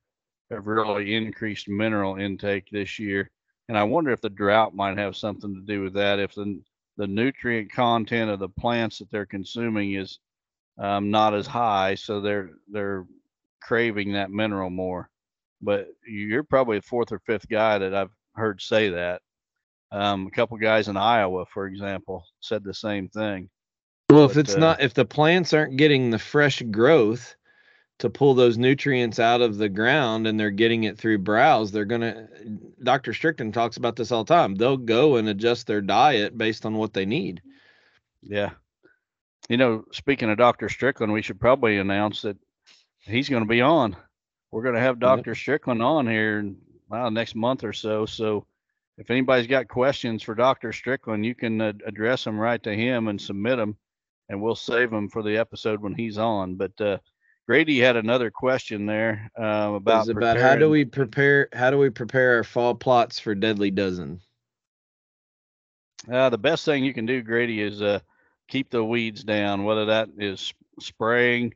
[0.51, 3.29] have really increased mineral intake this year.
[3.67, 6.19] And I wonder if the drought might have something to do with that.
[6.19, 6.59] If the
[6.97, 10.19] the nutrient content of the plants that they're consuming is
[10.77, 13.05] um, not as high, so they're they're
[13.62, 15.09] craving that mineral more.
[15.62, 19.21] But you're probably the fourth or fifth guy that I've heard say that.
[19.91, 23.49] Um, a couple guys in Iowa, for example, said the same thing.
[24.09, 27.35] Well, but, if it's uh, not, if the plants aren't getting the fresh growth
[27.99, 31.85] to pull those nutrients out of the ground and they're getting it through browse, they're
[31.85, 32.27] going to,
[32.81, 33.13] Dr.
[33.13, 34.55] Strickland talks about this all the time.
[34.55, 37.41] They'll go and adjust their diet based on what they need.
[38.21, 38.51] Yeah.
[39.49, 40.69] You know, speaking of Dr.
[40.69, 42.38] Strickland, we should probably announce that
[43.01, 43.95] he's going to be on.
[44.51, 45.35] We're going to have Dr.
[45.35, 46.57] Strickland on here in
[46.88, 48.05] well, next month or so.
[48.05, 48.45] So
[48.97, 50.71] if anybody's got questions for Dr.
[50.71, 53.77] Strickland, you can uh, address them right to him and submit them,
[54.29, 56.55] and we'll save them for the episode when he's on.
[56.55, 56.97] But uh,
[57.49, 61.89] Grady had another question there uh, about about how do we prepare how do we
[61.89, 64.21] prepare our fall plots for deadly dozen.
[66.12, 68.01] Uh, the best thing you can do, Grady, is uh,
[68.47, 71.55] keep the weeds down, whether that is spraying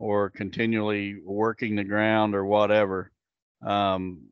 [0.00, 3.12] or continually working the ground or whatever.
[3.62, 4.22] Um,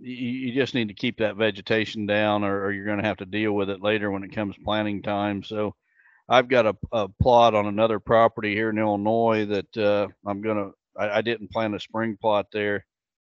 [0.00, 3.18] you, you, just need to keep that vegetation down, or, or you're going to have
[3.18, 5.44] to deal with it later when it comes planting time.
[5.44, 5.76] So,
[6.28, 10.56] I've got a, a plot on another property here in Illinois that uh, I'm going
[10.56, 10.72] to.
[10.98, 12.86] I, didn't plant a spring plot there.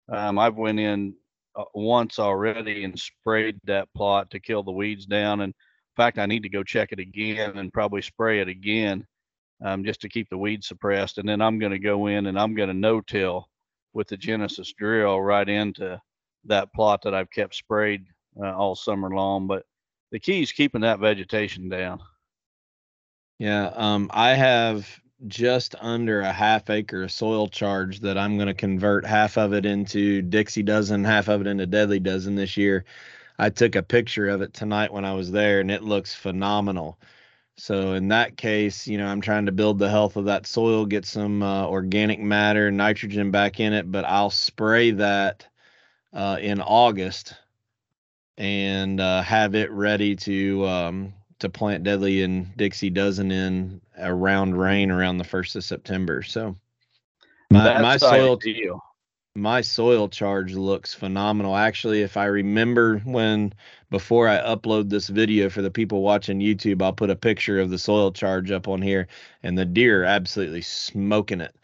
[0.09, 1.15] Um, I've went in
[1.57, 5.41] uh, once already and sprayed that plot to kill the weeds down.
[5.41, 9.05] And in fact, I need to go check it again and probably spray it again
[9.65, 11.19] um, just to keep the weeds suppressed.
[11.19, 13.49] And then I'm going to go in and I'm going to no-till
[13.93, 16.01] with the Genesis drill right into
[16.45, 18.07] that plot that I've kept sprayed
[18.41, 19.49] uh, all summer long.
[19.49, 19.65] But
[20.13, 21.99] the key is keeping that vegetation down.
[23.39, 28.49] Yeah, um, I have just under a half acre of soil charge that I'm going
[28.49, 32.57] to convert half of it into Dixie dozen, half of it into Deadly dozen this
[32.57, 32.85] year.
[33.39, 36.99] I took a picture of it tonight when I was there, and it looks phenomenal.
[37.57, 40.87] So in that case, you know, I'm trying to build the health of that soil,
[40.87, 45.47] get some uh, organic matter, nitrogen back in it, but I'll spray that
[46.13, 47.35] uh, in August
[48.37, 54.57] and uh, have it ready to um, to plant deadly and Dixie dozen in around
[54.57, 56.23] rain around the first of September.
[56.23, 56.57] So
[57.51, 58.83] my, my soil ideal.
[59.35, 61.57] my soil charge looks phenomenal.
[61.57, 63.55] Actually, if I remember when
[63.91, 67.71] before I upload this video for the people watching YouTube, I'll put a picture of
[67.71, 69.07] the soil charge up on here
[69.43, 71.55] and the deer absolutely smoking it.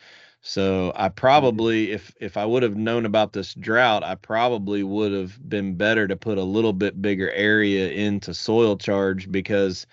[0.47, 1.15] So I mm-hmm.
[1.15, 5.77] probably, if if I would have known about this drought, I probably would have been
[5.77, 9.87] better to put a little bit bigger area into soil charge because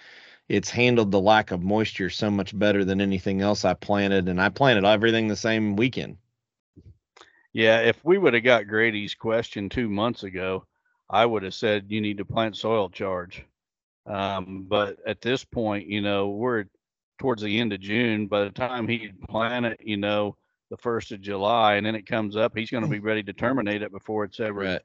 [0.49, 4.41] it's handled the lack of moisture so much better than anything else I planted, and
[4.41, 6.17] I planted everything the same weekend.
[7.53, 10.65] Yeah, if we would have got Grady's question two months ago,
[11.09, 13.45] I would have said you need to plant soil charge.
[14.05, 16.65] Um, but at this point, you know, we're
[17.21, 18.25] towards the end of June.
[18.25, 20.35] By the time he plant it, you know,
[20.71, 23.31] the first of July, and then it comes up, he's going to be ready to
[23.31, 24.81] terminate it before it's ever right.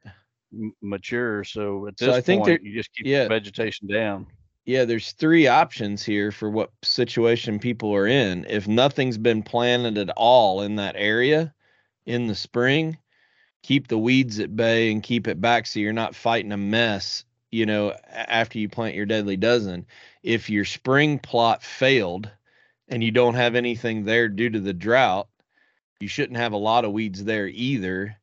[0.53, 1.45] m- mature.
[1.45, 4.27] So at this so I think point, you just keep yeah, vegetation down.
[4.67, 8.45] Yeah, there's three options here for what situation people are in.
[8.51, 11.55] If nothing's been planted at all in that area
[12.05, 12.99] in the spring,
[13.63, 17.25] keep the weeds at bay and keep it back so you're not fighting a mess
[17.51, 19.87] you know after you plant your deadly dozen
[20.23, 22.31] if your spring plot failed
[22.89, 25.29] and you don't have anything there due to the drought
[26.01, 28.17] you shouldn't have a lot of weeds there either,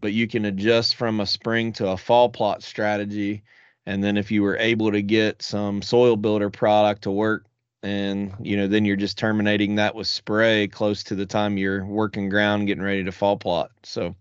[0.00, 3.42] but you can adjust from a spring to a fall plot strategy.
[3.86, 7.46] And then if you were able to get some soil builder product to work,
[7.82, 11.84] and you know, then you're just terminating that with spray close to the time you're
[11.84, 13.70] working ground, getting ready to fall plot.
[13.84, 14.16] So,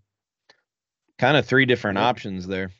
[1.18, 2.72] kind of three different options there.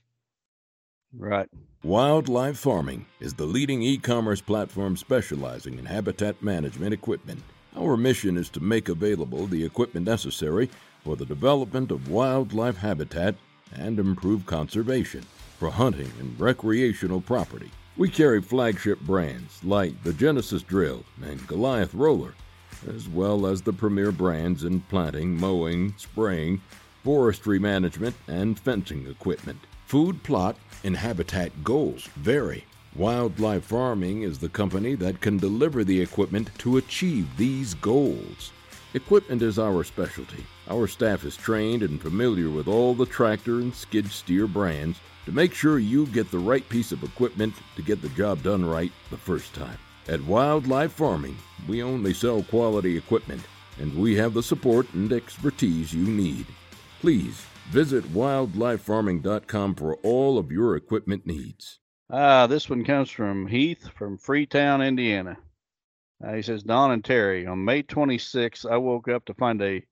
[1.14, 1.50] Right.
[1.82, 7.42] Wildlife Farming is the leading e commerce platform specializing in habitat management equipment.
[7.74, 10.70] Our mission is to make available the equipment necessary
[11.06, 13.36] for the development of wildlife habitat
[13.74, 15.24] and improve conservation
[15.58, 17.72] for hunting and recreational property.
[17.96, 22.34] We carry flagship brands like the Genesis Drill and Goliath Roller,
[22.94, 26.60] as well as the premier brands in planting, mowing, spraying,
[27.06, 29.60] forestry management, and fencing equipment.
[29.86, 32.66] Food plot and habitat goals vary
[32.96, 38.52] Wildlife Farming is the company that can deliver the equipment to achieve these goals.
[38.96, 40.44] Equipment is our specialty.
[40.68, 45.32] Our staff is trained and familiar with all the tractor and skid steer brands to
[45.32, 48.92] make sure you get the right piece of equipment to get the job done right
[49.12, 49.78] the first time.
[50.08, 53.44] At Wildlife Farming, we only sell quality equipment,
[53.78, 56.48] and we have the support and expertise you need.
[57.02, 61.80] Please visit wildlifefarming.com for all of your equipment needs.
[62.10, 65.38] Ah, this one comes from Heath from Freetown, Indiana.
[66.24, 69.86] Uh, he says, Don and Terry, on May 26th, I woke up to find a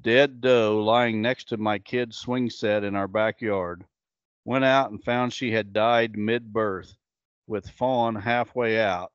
[0.00, 3.84] dead doe lying next to my kid's swing set in our backyard.
[4.46, 6.96] Went out and found she had died mid birth,
[7.46, 9.12] with fawn halfway out.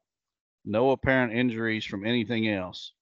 [0.63, 2.93] No apparent injuries from anything else.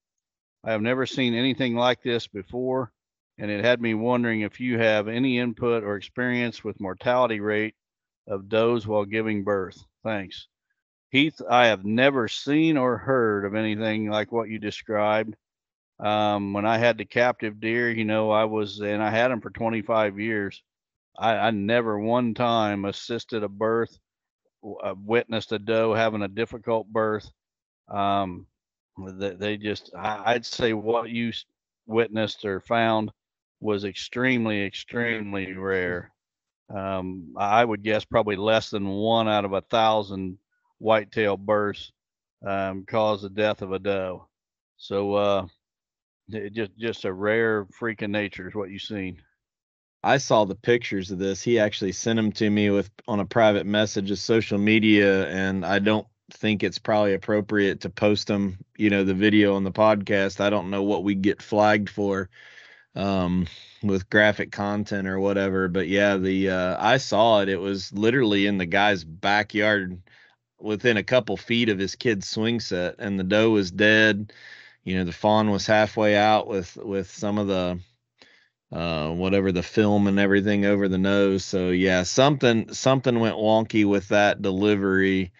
[0.63, 2.93] I have never seen anything like this before,
[3.41, 7.73] and it had me wondering if you have any input or experience with mortality rate
[8.27, 9.83] of does while giving birth.
[10.03, 10.47] Thanks.
[11.09, 15.35] Heath, I have never seen or heard of anything like what you described.
[15.99, 19.41] Um, when I had the captive deer, you know, I was, and I had them
[19.41, 20.61] for 25 years.
[21.17, 23.97] I, I never one time assisted a birth,
[24.63, 27.27] uh, witnessed a doe having a difficult birth.
[27.89, 28.45] Um,
[29.17, 31.31] they, they just, I, I'd say what you
[31.87, 33.11] witnessed or found
[33.61, 36.11] was extremely, extremely rare.
[36.73, 40.37] Um, I would guess probably less than one out of a thousand
[40.79, 41.91] whitetail births
[42.45, 44.27] um, cause the death of a doe.
[44.77, 45.45] So uh,
[46.29, 49.21] just just a rare freak of nature is what you've seen.
[50.03, 51.43] I saw the pictures of this.
[51.43, 55.63] He actually sent them to me with on a private message of social media, and
[55.63, 58.57] I don't think it's probably appropriate to post them.
[58.77, 60.39] You know, the video on the podcast.
[60.39, 62.29] I don't know what we get flagged for
[62.95, 63.47] um,
[63.83, 65.67] with graphic content or whatever.
[65.67, 67.49] But yeah, the uh, I saw it.
[67.49, 70.01] It was literally in the guy's backyard,
[70.59, 74.33] within a couple feet of his kid's swing set, and the doe was dead.
[74.83, 77.79] You know, the fawn was halfway out with with some of the
[78.71, 81.43] uh, whatever the film and everything over the nose.
[81.43, 85.31] So yeah, something something went wonky with that delivery,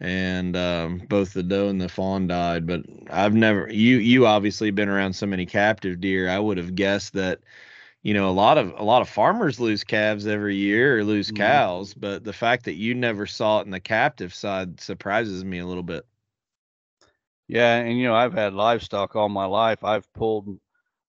[0.00, 2.66] and um, both the doe and the fawn died.
[2.66, 6.28] But I've never you you obviously been around so many captive deer.
[6.28, 7.40] I would have guessed that
[8.02, 11.28] you know a lot of a lot of farmers lose calves every year or lose
[11.28, 11.36] mm-hmm.
[11.42, 15.58] cows, but the fact that you never saw it in the captive side surprises me
[15.58, 16.06] a little bit.
[17.48, 19.84] Yeah, and you know I've had livestock all my life.
[19.84, 20.58] I've pulled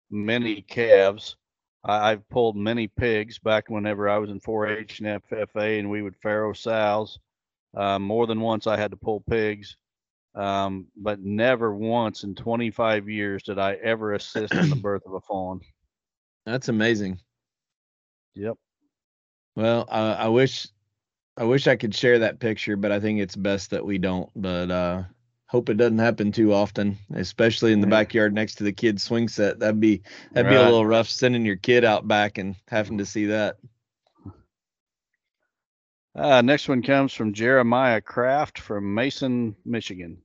[0.09, 1.35] many calves
[1.85, 6.01] I, have pulled many pigs back whenever I was in 4-H and FFA, and we
[6.01, 7.19] would farrow sows.
[7.75, 9.77] Uh, more than once, I had to pull pigs,
[10.35, 15.13] um, but never once in 25 years did I ever assist in the birth of
[15.13, 15.61] a fawn.
[16.45, 17.19] That's amazing.
[18.35, 18.57] Yep.
[19.55, 20.67] Well, uh, I wish,
[21.37, 24.29] I wish I could share that picture, but I think it's best that we don't.
[24.35, 25.03] But uh,
[25.47, 29.27] hope it doesn't happen too often, especially in the backyard next to the kid's swing
[29.27, 29.59] set.
[29.59, 30.01] That'd be
[30.31, 30.57] that'd right.
[30.57, 33.57] be a little rough sending your kid out back and having to see that.
[36.15, 40.21] Uh, next one comes from Jeremiah Kraft from Mason, Michigan.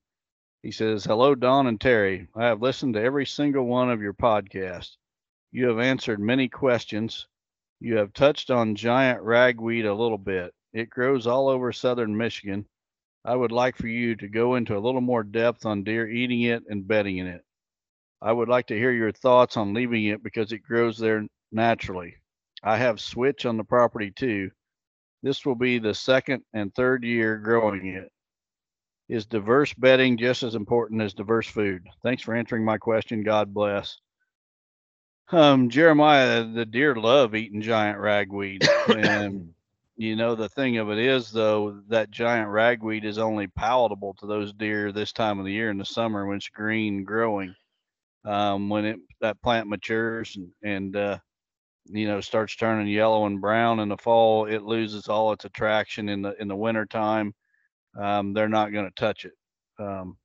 [0.63, 2.29] He says, Hello, Don and Terry.
[2.37, 4.97] I have listened to every single one of your podcasts.
[5.53, 7.27] You have answered many questions.
[7.81, 10.55] You have touched on giant ragweed a little bit.
[10.73, 12.67] It grows all over southern Michigan
[13.25, 16.43] I would like for you to go into a little more depth on deer eating
[16.43, 17.45] it and bedding in it.
[18.23, 22.17] I would like to hear your thoughts on leaving it because it grows there naturally.
[22.63, 24.51] I have switch on the property too.
[25.23, 28.11] This will be the second and third year growing it.
[29.09, 31.87] Is diverse bedding just as important as diverse food?
[32.03, 33.23] Thanks for answering my question.
[33.23, 33.99] God bless.
[35.31, 39.53] Um, Jeremiah, the deer love eating giant ragweed, and
[39.97, 44.27] you know, the thing of it is, though, that giant ragweed is only palatable to
[44.27, 47.55] those deer this time of the year in the summer when it's green growing.
[48.25, 51.19] Um, when it that plant matures and, and uh,
[51.89, 56.09] you know starts turning yellow and brown in the fall, it loses all its attraction
[56.09, 57.35] in the in the winter time.
[57.99, 59.33] Um, they're not going to touch it.
[59.79, 60.17] Um,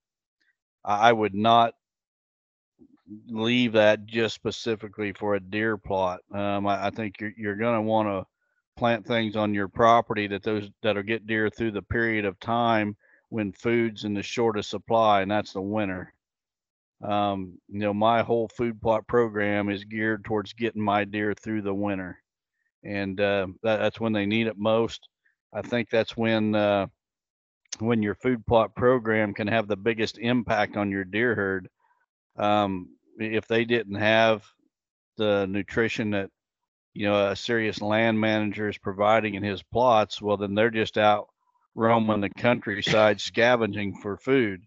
[0.86, 1.76] I would not
[3.28, 6.20] leave that just specifically for a deer plot.
[6.34, 8.26] Um, I, I, think you're you're going to want to
[8.76, 12.96] plant things on your property that those that'll get deer through the period of time
[13.30, 16.13] when food's in the shortest supply, and that's the winter.
[17.04, 21.64] Um, you know, my whole food plot program is geared towards getting my deer through
[21.64, 22.18] the winter,
[22.84, 25.08] and uh, that, that's when they need it most.
[25.54, 26.88] I think that's when uh,
[27.80, 31.68] when your food plot program can have the biggest impact on your deer herd.
[32.38, 34.44] Um, if they didn't have
[35.18, 36.30] the nutrition that
[36.94, 40.98] you know a serious land manager is providing in his plots, well then they're just
[40.98, 41.28] out
[41.76, 44.62] roaming the countryside scavenging for food.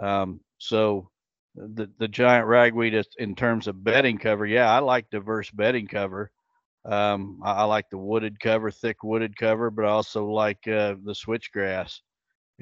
[0.00, 1.10] Um, so
[1.56, 5.86] the the giant ragweed is, in terms of bedding cover, yeah, I like diverse bedding
[5.86, 6.30] cover.
[6.84, 10.94] Um, I, I, like the wooded cover, thick wooded cover, but I also like uh,
[11.02, 12.00] the switchgrass.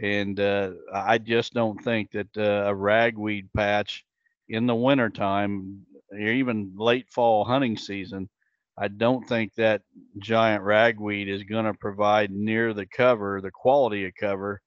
[0.03, 4.05] And uh, I just don't think that uh, a ragweed patch
[4.49, 8.28] in the wintertime, or even late fall hunting season,
[8.78, 9.82] I don't think that
[10.18, 14.62] giant ragweed is going to provide near the cover, the quality of cover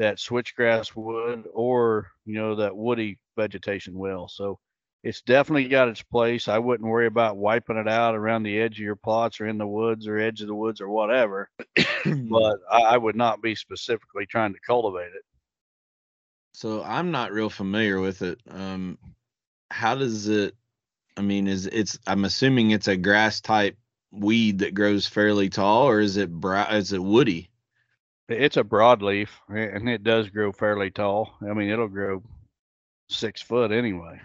[0.00, 4.28] that switchgrass would, or you know that woody vegetation will.
[4.28, 4.58] So
[5.04, 6.48] it's definitely got its place.
[6.48, 9.58] I wouldn't worry about wiping it out around the edge of your plots or in
[9.58, 11.50] the woods or edge of the woods or whatever.
[12.04, 15.22] but I, I, would not be specifically trying to cultivate it.
[16.54, 18.40] So I'm not real familiar with it.
[18.50, 18.96] Um,
[19.70, 20.54] how does it?
[21.18, 21.98] I mean, is it's?
[22.06, 23.76] I'm assuming it's a grass type
[24.10, 26.74] weed that grows fairly tall, or is it brown?
[26.74, 27.50] Is it woody?
[28.30, 31.34] It's a broadleaf, and it does grow fairly tall.
[31.42, 32.22] I mean, it'll grow
[33.08, 34.20] six foot anyway.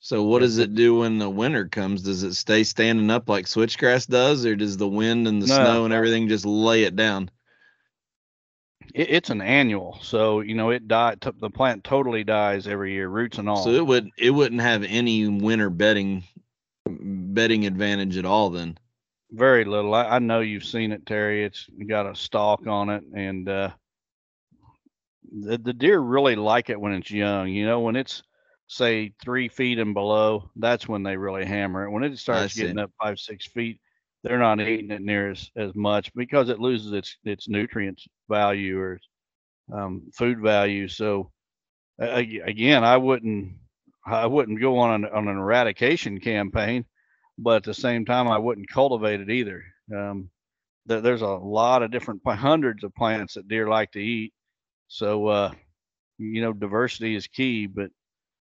[0.00, 2.02] So what does it do when the winter comes?
[2.02, 5.54] Does it stay standing up like switchgrass does, or does the wind and the no,
[5.54, 7.30] snow and everything just lay it down?
[8.94, 11.16] It, it's an annual, so you know it die.
[11.20, 13.62] T- the plant totally dies every year, roots and all.
[13.62, 16.24] So it would it wouldn't have any winter bedding
[16.88, 18.78] bedding advantage at all then.
[19.32, 19.94] Very little.
[19.94, 21.44] I, I know you've seen it, Terry.
[21.44, 23.70] It's got a stalk on it, and uh,
[25.32, 27.48] the the deer really like it when it's young.
[27.48, 28.22] You know, when it's
[28.66, 31.90] say three feet and below, that's when they really hammer it.
[31.90, 33.80] When it starts getting up five, six feet,
[34.22, 38.78] they're not eating it near as, as much because it loses its its nutrients value
[38.78, 39.00] or
[39.72, 40.88] um, food value.
[40.88, 41.30] So
[42.00, 42.10] uh,
[42.44, 43.54] again, I wouldn't
[44.06, 46.84] I wouldn't go on an, on an eradication campaign,
[47.42, 49.64] but at the same time, I wouldn't cultivate it either.
[49.94, 50.30] Um,
[50.86, 54.32] there, there's a lot of different hundreds of plants that deer like to eat.
[54.88, 55.52] So uh,
[56.18, 57.90] you know, diversity is key, but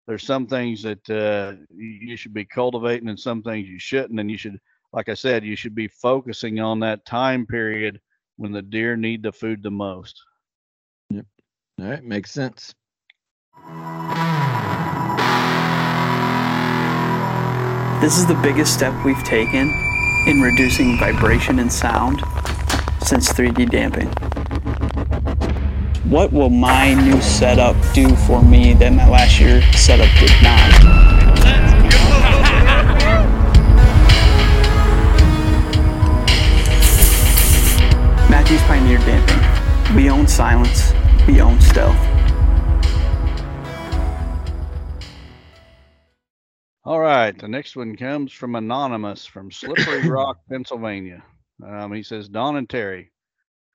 [0.07, 4.21] there's some things that uh, you should be cultivating and some things you shouldn't.
[4.21, 4.59] And you should,
[4.93, 8.01] like I said, you should be focusing on that time period
[8.37, 10.21] when the deer need the food the most.
[11.11, 11.27] Yep.
[11.81, 12.05] All right.
[12.05, 12.75] Makes sense.
[18.05, 19.73] This is the biggest step we've taken
[20.27, 22.21] in reducing vibration and sound
[23.01, 24.09] since 3D damping
[26.05, 30.71] what will my new setup do for me that my last year setup did not?
[38.29, 39.97] Mathews pioneered Damping.
[39.97, 40.93] We own silence.
[41.27, 42.14] We own stealth.
[46.85, 51.25] All right, the next one comes from Anonymous from Slippery Rock, Pennsylvania.
[51.65, 53.11] Um, he says, Don and Terry,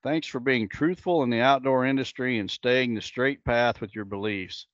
[0.01, 4.05] Thanks for being truthful in the outdoor industry and staying the straight path with your
[4.05, 4.65] beliefs,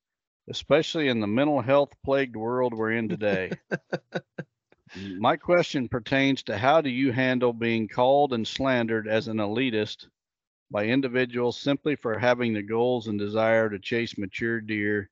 [0.52, 3.52] especially in the mental health plagued world we're in today.
[5.18, 10.06] My question pertains to how do you handle being called and slandered as an elitist
[10.70, 15.10] by individuals simply for having the goals and desire to chase mature deer,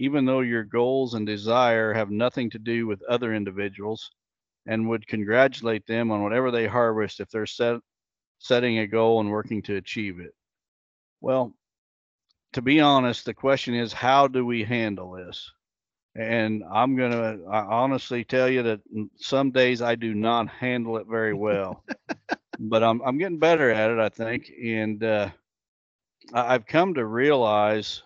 [0.00, 4.10] even though your goals and desire have nothing to do with other individuals,
[4.66, 7.80] and would congratulate them on whatever they harvest if they're set
[8.38, 10.34] setting a goal and working to achieve it?
[11.20, 11.52] Well,
[12.54, 15.52] to be honest, the question is how do we handle this?
[16.16, 18.80] And I'm going to honestly tell you that
[19.16, 21.84] some days I do not handle it very well,
[22.58, 24.50] but I'm, I'm getting better at it, I think.
[24.64, 25.28] And uh,
[26.32, 28.02] I've come to realize,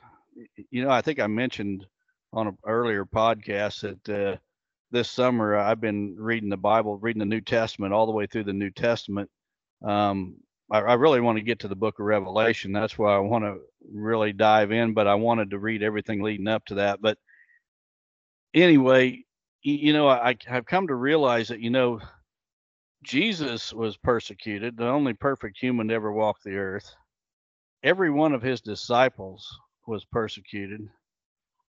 [0.70, 1.86] you know, I think I mentioned
[2.32, 4.36] on an earlier podcast that uh,
[4.90, 8.44] this summer I've been reading the Bible, reading the New Testament all the way through
[8.44, 9.30] the New Testament
[9.84, 10.36] um,
[10.70, 12.72] I, I, really want to get to the book of Revelation.
[12.72, 13.58] That's why I want to
[13.92, 17.02] really dive in, but I wanted to read everything leading up to that.
[17.02, 17.18] But
[18.54, 19.24] anyway,
[19.62, 22.00] you know, I, I've come to realize that, you know,
[23.02, 26.94] Jesus was persecuted, the only perfect human to ever walk the earth.
[27.82, 29.46] Every one of his disciples
[29.86, 30.88] was persecuted.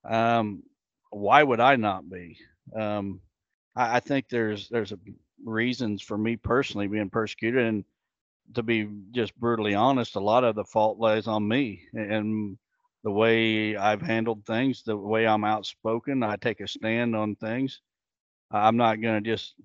[0.04, 0.64] Um,
[1.12, 2.38] why would I not be?
[2.76, 3.22] Um,
[3.76, 5.00] I, I think there's there's a,
[5.46, 7.86] reasons for me personally being persecuted, and
[8.56, 12.58] to be just brutally honest, a lot of the fault lies on me and
[13.04, 16.24] the way I've handled things, the way I'm outspoken.
[16.24, 17.82] I take a stand on things.
[18.52, 19.56] I'm not going to just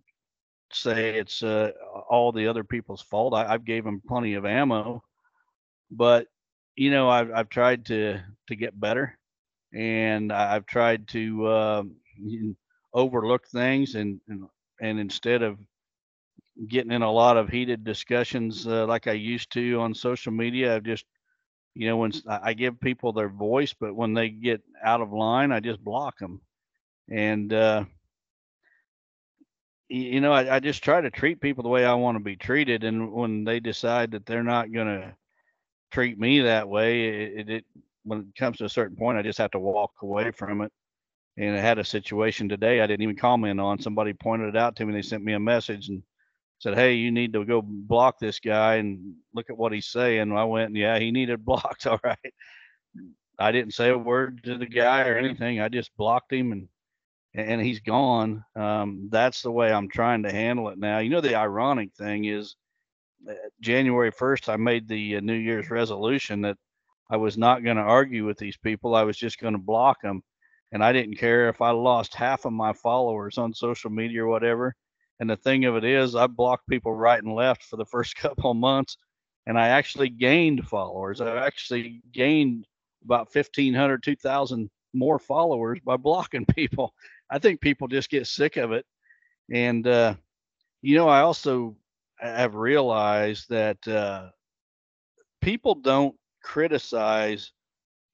[0.72, 1.70] say it's uh,
[2.08, 3.34] all the other people's fault.
[3.34, 5.02] I, have gave them plenty of ammo,
[5.90, 6.26] but
[6.78, 9.18] you know, I've I've tried to to get better,
[9.74, 11.82] and I've tried to uh,
[12.94, 14.44] overlook things and, and
[14.80, 15.58] and instead of
[16.68, 20.74] getting in a lot of heated discussions uh, like I used to on social media.
[20.74, 21.04] I've just,
[21.74, 25.52] you know, when I give people their voice, but when they get out of line,
[25.52, 26.40] I just block them.
[27.10, 27.84] And, uh,
[29.88, 32.36] you know, I, I just try to treat people the way I want to be
[32.36, 32.84] treated.
[32.84, 35.14] And when they decide that they're not going to
[35.90, 37.64] treat me that way, it, it
[38.04, 40.72] when it comes to a certain point, I just have to walk away from it.
[41.36, 43.80] And I had a situation today I didn't even comment on.
[43.80, 44.92] Somebody pointed it out to me.
[44.92, 46.02] They sent me a message and
[46.58, 50.32] said, "Hey, you need to go block this guy and look at what he's saying."
[50.32, 51.86] I went, "Yeah, he needed blocked.
[51.86, 52.34] All right."
[53.38, 55.60] I didn't say a word to the guy or anything.
[55.60, 56.68] I just blocked him and
[57.34, 58.44] and he's gone.
[58.56, 60.98] Um, that's the way I'm trying to handle it now.
[60.98, 62.56] You know, the ironic thing is,
[63.60, 66.56] January 1st, I made the uh, New Year's resolution that
[67.10, 68.94] I was not going to argue with these people.
[68.94, 70.22] I was just going to block them,
[70.72, 74.28] and I didn't care if I lost half of my followers on social media or
[74.28, 74.74] whatever.
[75.20, 78.16] And the thing of it is, I blocked people right and left for the first
[78.16, 78.96] couple of months,
[79.46, 81.20] and I actually gained followers.
[81.20, 82.66] I actually gained
[83.04, 86.94] about 1,500, 2,000 more followers by blocking people.
[87.30, 88.86] I think people just get sick of it.
[89.52, 90.14] And, uh,
[90.82, 91.76] you know, I also
[92.20, 94.28] have realized that uh,
[95.40, 97.52] people don't criticize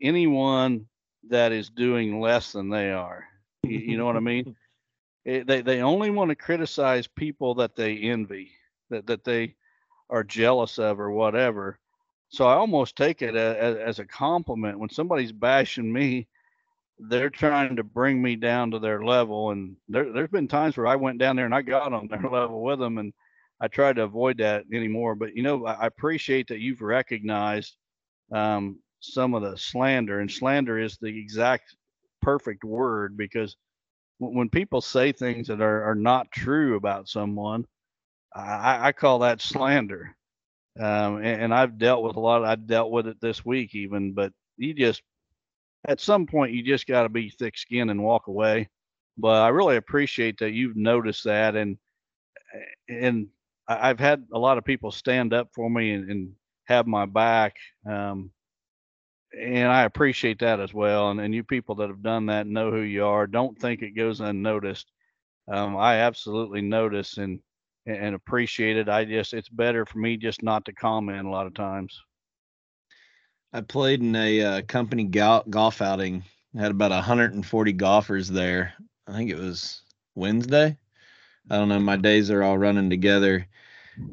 [0.00, 0.86] anyone
[1.28, 3.24] that is doing less than they are.
[3.62, 4.56] You, you know what I mean?
[5.24, 8.52] It, they, they only want to criticize people that they envy,
[8.90, 9.54] that, that they
[10.10, 11.78] are jealous of or whatever.
[12.28, 16.26] So I almost take it as, as a compliment when somebody's bashing me
[16.98, 19.50] they're trying to bring me down to their level.
[19.50, 22.22] And there, there's been times where I went down there and I got on their
[22.30, 23.12] level with them, and
[23.60, 25.14] I try to avoid that anymore.
[25.14, 27.76] But you know, I appreciate that you've recognized
[28.32, 31.76] um, some of the slander, and slander is the exact
[32.22, 33.56] perfect word because
[34.18, 37.66] when people say things that are, are not true about someone,
[38.34, 40.16] I, I call that slander.
[40.78, 42.44] Um, and, and, I've dealt with a lot.
[42.44, 45.02] I dealt with it this week even, but you just
[45.86, 48.68] at some point you just got to be thick skinned and walk away.
[49.16, 51.78] But I really appreciate that you've noticed that, and
[52.88, 53.28] and
[53.66, 56.32] I've had a lot of people stand up for me and, and
[56.64, 57.56] have my back,
[57.88, 58.30] um,
[59.38, 61.10] and I appreciate that as well.
[61.10, 63.26] And, and you people that have done that know who you are.
[63.26, 64.90] Don't think it goes unnoticed.
[65.50, 67.40] Um, I absolutely notice and
[67.86, 68.88] and appreciate it.
[68.88, 72.00] I just it's better for me just not to comment a lot of times.
[73.52, 76.24] I played in a uh, company golf outing.
[76.56, 78.72] had about 140 golfers there.
[79.06, 79.82] I think it was
[80.14, 80.76] Wednesday.
[81.50, 81.78] I don't know.
[81.78, 83.46] My days are all running together.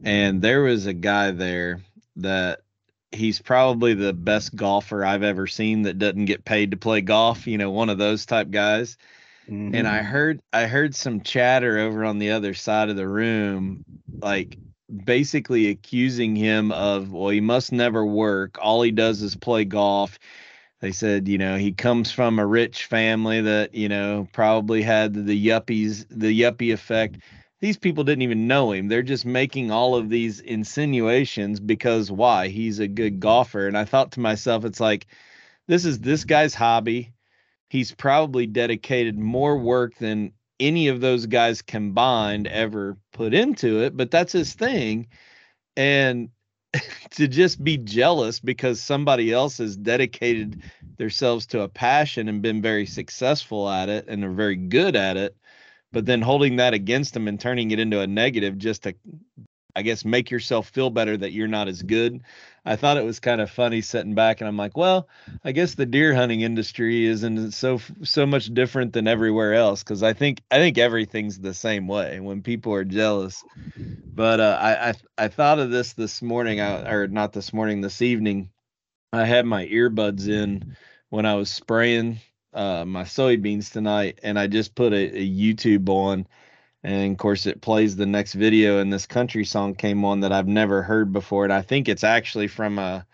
[0.04, 1.82] And there was a guy there
[2.18, 2.62] that
[3.12, 7.48] he's probably the best golfer I've ever seen that doesn't get paid to play golf,
[7.48, 8.98] you know, one of those type guys.
[9.50, 9.76] Mm-hmm.
[9.76, 10.08] And I mm-hmm.
[10.08, 13.84] heard I heard some chatter over on the other side of the room
[14.20, 14.58] like
[15.04, 18.58] basically accusing him of, well, he must never work.
[18.62, 20.20] All he does is play golf.
[20.82, 25.14] They said, you know, he comes from a rich family that, you know, probably had
[25.14, 27.20] the yuppies, the yuppie effect.
[27.60, 28.88] These people didn't even know him.
[28.88, 32.48] They're just making all of these insinuations because why?
[32.48, 33.68] He's a good golfer.
[33.68, 35.06] And I thought to myself, it's like,
[35.68, 37.14] this is this guy's hobby.
[37.70, 43.96] He's probably dedicated more work than any of those guys combined ever put into it,
[43.96, 45.08] but that's his thing.
[45.78, 46.30] And
[47.11, 50.61] to just be jealous because somebody else has dedicated
[50.97, 55.17] themselves to a passion and been very successful at it and are very good at
[55.17, 55.36] it,
[55.91, 58.93] but then holding that against them and turning it into a negative just to
[59.76, 62.22] I guess make yourself feel better that you're not as good.
[62.65, 65.07] I thought it was kind of funny sitting back and I'm like, well,
[65.43, 70.03] I guess the deer hunting industry isn't so so much different than everywhere else because
[70.03, 73.43] I think I think everything's the same way when people are jealous.
[73.76, 78.01] But uh, I, I I thought of this this morning, or not this morning, this
[78.01, 78.49] evening.
[79.13, 80.76] I had my earbuds in
[81.09, 82.19] when I was spraying
[82.53, 86.28] uh, my soybeans tonight, and I just put a, a YouTube on
[86.84, 90.32] and of course it plays the next video and this country song came on that
[90.32, 93.06] I've never heard before and I think it's actually from a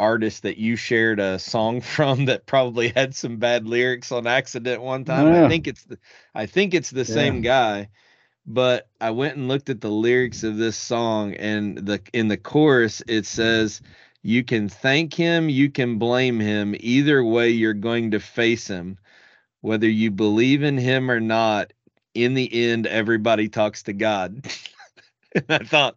[0.00, 4.82] artist that you shared a song from that probably had some bad lyrics on accident
[4.82, 5.32] one time.
[5.32, 5.44] Yeah.
[5.44, 5.98] I think it's the
[6.34, 7.14] I think it's the yeah.
[7.14, 7.88] same guy.
[8.46, 12.38] But I went and looked at the lyrics of this song and the in the
[12.38, 13.82] chorus it says
[14.22, 16.74] you can thank him, you can blame him.
[16.80, 18.98] Either way you're going to face him.
[19.62, 21.74] Whether you believe in him or not,
[22.14, 24.46] in the end, everybody talks to God.
[25.34, 25.96] and I thought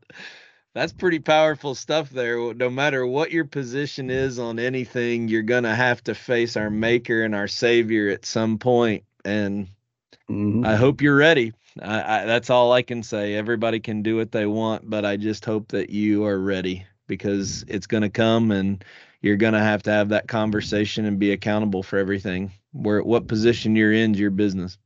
[0.73, 2.53] that's pretty powerful stuff there.
[2.53, 6.69] No matter what your position is on anything, you're going to have to face our
[6.69, 9.03] Maker and our Savior at some point.
[9.25, 9.67] And
[10.29, 10.65] mm-hmm.
[10.65, 11.53] I hope you're ready.
[11.81, 13.33] I, I, that's all I can say.
[13.35, 17.63] Everybody can do what they want, but I just hope that you are ready because
[17.67, 18.83] it's going to come and
[19.21, 22.51] you're going to have to have that conversation and be accountable for everything.
[22.71, 24.77] Where what position you're in is your business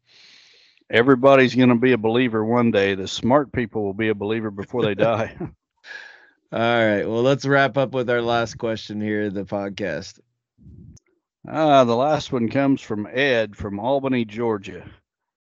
[0.89, 2.95] everybody's going to be a believer one day.
[2.95, 5.35] The smart people will be a believer before they die.
[6.51, 7.05] All right.
[7.05, 10.19] Well, let's wrap up with our last question here the podcast.
[11.47, 14.89] Uh, the last one comes from Ed from Albany, Georgia.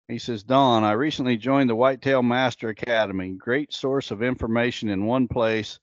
[0.07, 3.31] He says, Don, I recently joined the Whitetail Master Academy.
[3.31, 5.79] Great source of information in one place,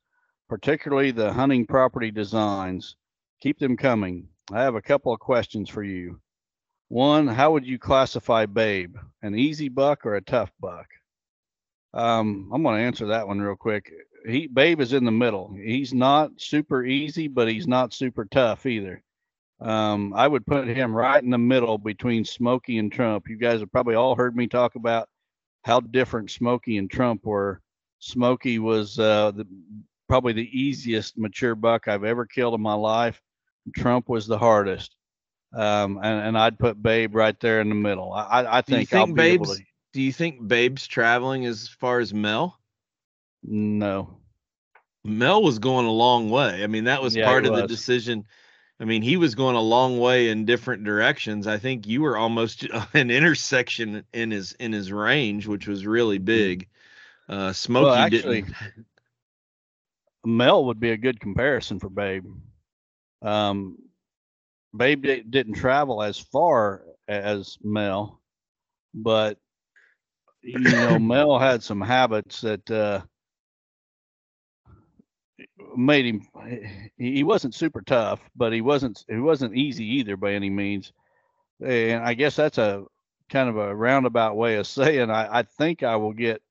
[0.49, 2.97] particularly the hunting property designs.
[3.43, 4.29] Keep them coming.
[4.51, 6.21] I have a couple of questions for you.
[6.89, 8.97] One, how would you classify Babe?
[9.23, 10.87] An easy buck or a tough buck?
[11.93, 13.93] Um, I'm going to answer that one real quick.
[14.27, 15.55] He Babe is in the middle.
[15.55, 19.03] He's not super easy, but he's not super tough either.
[19.61, 23.29] Um, I would put him right in the middle between Smokey and Trump.
[23.29, 25.09] You guys have probably all heard me talk about
[25.63, 27.61] how different Smokey and Trump were.
[28.01, 29.47] Smokey was uh, the,
[30.09, 33.23] probably the easiest mature buck I've ever killed in my life.
[33.75, 34.97] Trump was the hardest.
[35.55, 38.13] Um, and, and I'd put Babe right there in the middle.
[38.13, 39.63] I, I think, do you think I'll Babe's, be able to.
[39.93, 42.59] Do you think Babe's traveling as far as Mel?
[43.43, 44.19] No.
[45.05, 46.65] Mel was going a long way.
[46.65, 48.27] I mean, that was Yeah, part of the decision.
[48.81, 51.47] I mean, he was going a long way in different directions.
[51.47, 56.19] I think you were almost an intersection in his in his range, which was really
[56.19, 56.69] big.
[57.29, 58.55] Uh Smokey Well, actually, didn't
[60.25, 62.27] Mel would be a good comparison for Babe.
[63.23, 63.79] Um,
[64.77, 68.21] Babe didn't travel as far as Mel,
[68.93, 69.39] but
[70.43, 73.03] you know, Mel had some habits that uh,
[75.77, 76.27] made him.
[76.97, 80.93] He, wasn't super tough, but he wasn't he wasn't easy either by any means.
[81.65, 82.85] And I guess that's a
[83.31, 86.43] kind of a roundabout way of saying I, I think I will get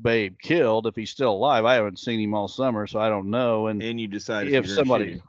[0.00, 1.64] Babe killed if he's still alive.
[1.64, 3.66] I haven't seen him all summer, so I don't know.
[3.66, 5.22] And and you decided if you're gonna shoot somebody.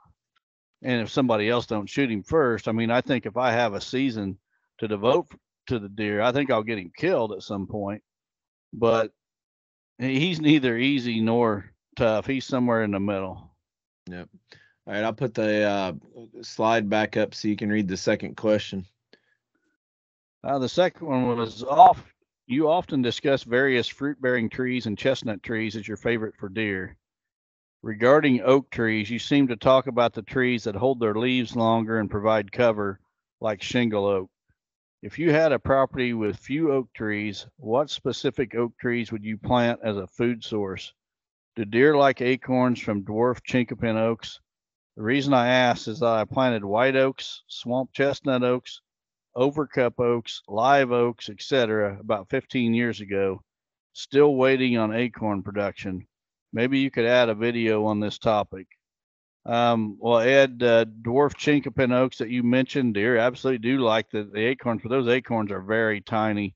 [0.85, 3.73] And if somebody else don't shoot him first, I mean, I think if I have
[3.73, 4.37] a season
[4.77, 5.31] to devote
[5.65, 8.03] to the deer, I think I'll get him killed at some point.
[8.71, 9.11] But
[9.97, 11.65] he's neither easy nor
[11.95, 12.27] tough.
[12.27, 13.49] He's somewhere in the middle.
[14.11, 14.29] Yep.
[14.85, 15.93] All right, I'll put the uh,
[16.43, 18.85] slide back up so you can read the second question.
[20.43, 22.05] Uh, the second one was off.
[22.45, 26.95] You often discuss various fruit bearing trees and chestnut trees as your favorite for deer.
[27.85, 31.99] Regarding oak trees, you seem to talk about the trees that hold their leaves longer
[31.99, 32.99] and provide cover,
[33.39, 34.31] like shingle oak.
[35.03, 39.37] If you had a property with few oak trees, what specific oak trees would you
[39.37, 40.95] plant as a food source?
[41.55, 44.39] Do deer like acorns from dwarf chinkapin oaks?
[44.97, 48.81] The reason I ask is that I planted white oaks, swamp chestnut oaks,
[49.37, 53.43] overcup oaks, live oaks, etc., about 15 years ago,
[53.93, 56.07] still waiting on acorn production.
[56.55, 58.65] Maybe you could add a video on this topic.
[59.45, 64.23] Um, well, Ed, uh, dwarf chinkapin oaks that you mentioned, deer absolutely do like the,
[64.23, 66.55] the acorns, but those acorns are very tiny.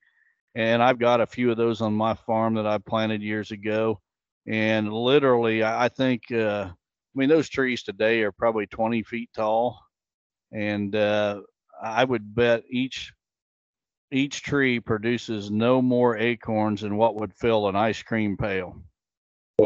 [0.56, 4.00] And I've got a few of those on my farm that I planted years ago.
[4.47, 6.74] And literally, I, I think, uh, I
[7.14, 9.78] mean, those trees today are probably 20 feet tall.
[10.54, 11.41] And uh,
[11.84, 13.12] I would bet each
[14.12, 18.82] each tree produces no more acorns than what would fill an ice cream pail.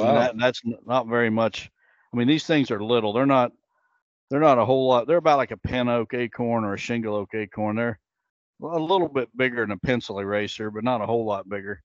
[0.02, 1.70] And That, that's not very much.
[2.14, 3.14] I mean, these things are little.
[3.14, 3.52] They're not.
[4.30, 5.06] They're not a whole lot.
[5.06, 7.76] They're about like a pin oak acorn or a shingle oak acorn.
[7.76, 8.00] They're
[8.64, 11.84] a little bit bigger than a pencil eraser, but not a whole lot bigger.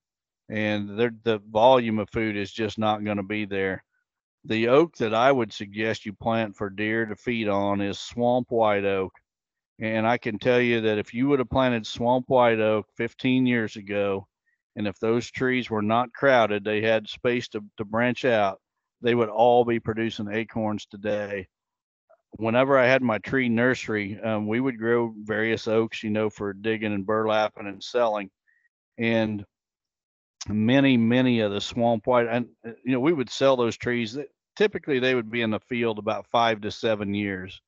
[0.49, 3.83] And they're, the volume of food is just not going to be there.
[4.45, 8.47] The oak that I would suggest you plant for deer to feed on is swamp
[8.49, 9.11] white oak.
[9.79, 13.45] And I can tell you that if you would have planted swamp white oak 15
[13.45, 14.27] years ago,
[14.79, 18.61] and if those trees were not crowded, they had space to, to branch out,
[19.01, 21.47] they would all be producing acorns today.
[22.37, 26.53] Whenever I had my tree nursery, um, we would grow various oaks, you know, for
[26.53, 28.29] digging and burlapping and selling.
[28.97, 29.43] And
[30.47, 34.17] many, many of the swamp white, and uh, you know, we would sell those trees.
[34.55, 37.61] Typically, they would be in the field about five to seven years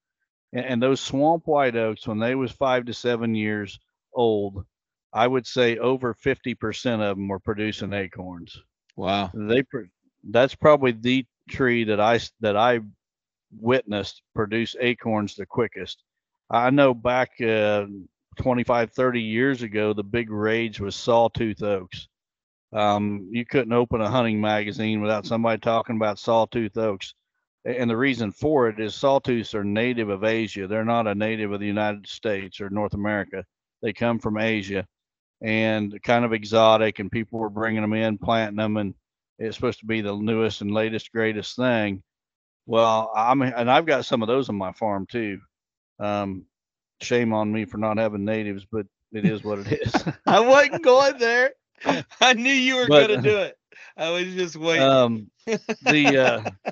[0.53, 3.80] and, and those swamp white oaks when they was five to seven years
[4.14, 4.66] old
[5.14, 8.57] i would say over 50% of them were producing acorns
[8.95, 9.32] Wow.
[9.34, 9.64] they
[10.30, 12.80] that's probably the tree that i that i
[13.59, 16.03] witnessed produce acorns the quickest
[16.49, 17.86] i know back uh,
[18.38, 22.07] 25 30 years ago the big rage was sawtooth oaks
[22.74, 27.14] um, you couldn't open a hunting magazine without somebody talking about sawtooth oaks
[27.66, 30.66] and the reason for it is sawtooths are native of Asia.
[30.66, 33.45] They're not a native of the United States or North America.
[33.84, 34.88] They come from Asia
[35.42, 38.94] and kind of exotic, and people were bringing them in, planting them, and
[39.39, 42.04] it's supposed to be the newest and latest, greatest thing.
[42.68, 45.39] Well, I'm and I've got some of those on my farm too.
[46.00, 46.46] Um,
[47.02, 49.94] shame on me for not having natives, but it is what it is.
[50.28, 51.52] I wasn't going there.
[52.22, 53.58] I knew you were But- gonna do it.
[53.98, 54.84] I was just waiting.
[54.84, 56.72] Um, the uh,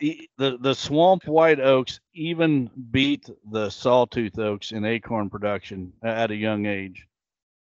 [0.00, 6.36] the the swamp white oaks even beat the sawtooth oaks in acorn production at a
[6.36, 7.07] young age.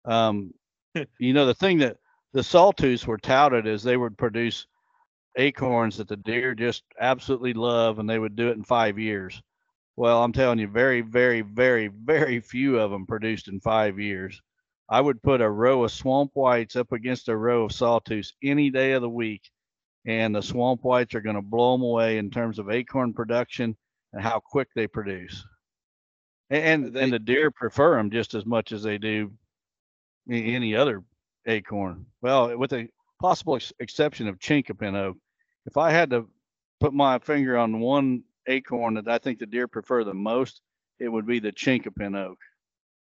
[0.05, 0.53] Um,
[1.19, 1.97] you know, the thing that
[2.33, 4.67] the sawtooths were touted is they would produce
[5.37, 9.41] acorns that the deer just absolutely love, and they would do it in five years.
[9.97, 14.41] Well, I'm telling you, very, very, very, very few of them produced in five years.
[14.89, 18.69] I would put a row of swamp whites up against a row of sawtooths any
[18.69, 19.49] day of the week,
[20.05, 23.75] and the swamp whites are going to blow them away in terms of acorn production
[24.13, 25.43] and how quick they produce.
[26.49, 29.31] And they, and the deer prefer them just as much as they do
[30.29, 31.03] any other
[31.47, 32.05] acorn.
[32.21, 32.87] Well, with the
[33.21, 35.17] possible ex- exception of chinkapin oak,
[35.65, 36.27] if I had to
[36.79, 40.61] put my finger on one acorn that I think the deer prefer the most,
[40.99, 42.37] it would be the chinkapin oak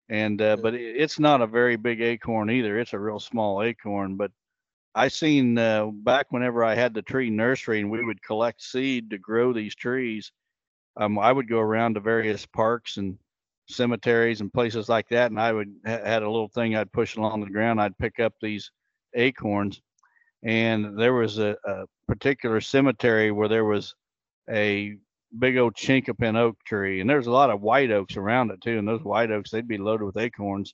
[0.10, 2.80] and uh, but it's not a very big acorn either.
[2.80, 4.16] It's a real small acorn.
[4.16, 4.32] But
[4.96, 9.10] I seen uh, back whenever I had the tree nursery and we would collect seed
[9.10, 10.32] to grow these trees.
[10.98, 13.18] Um, I would go around to various parks and
[13.74, 17.16] cemeteries and places like that, and I would ha- had a little thing I'd push
[17.16, 17.82] along the ground.
[17.82, 18.72] I'd pick up these
[19.16, 19.82] acorns,
[20.44, 23.96] and there was a, a particular cemetery where there was
[24.50, 24.96] a
[25.40, 28.78] big old chinkapin oak tree, and there's a lot of white oaks around it too.
[28.78, 30.74] And those white oaks, they'd be loaded with acorns.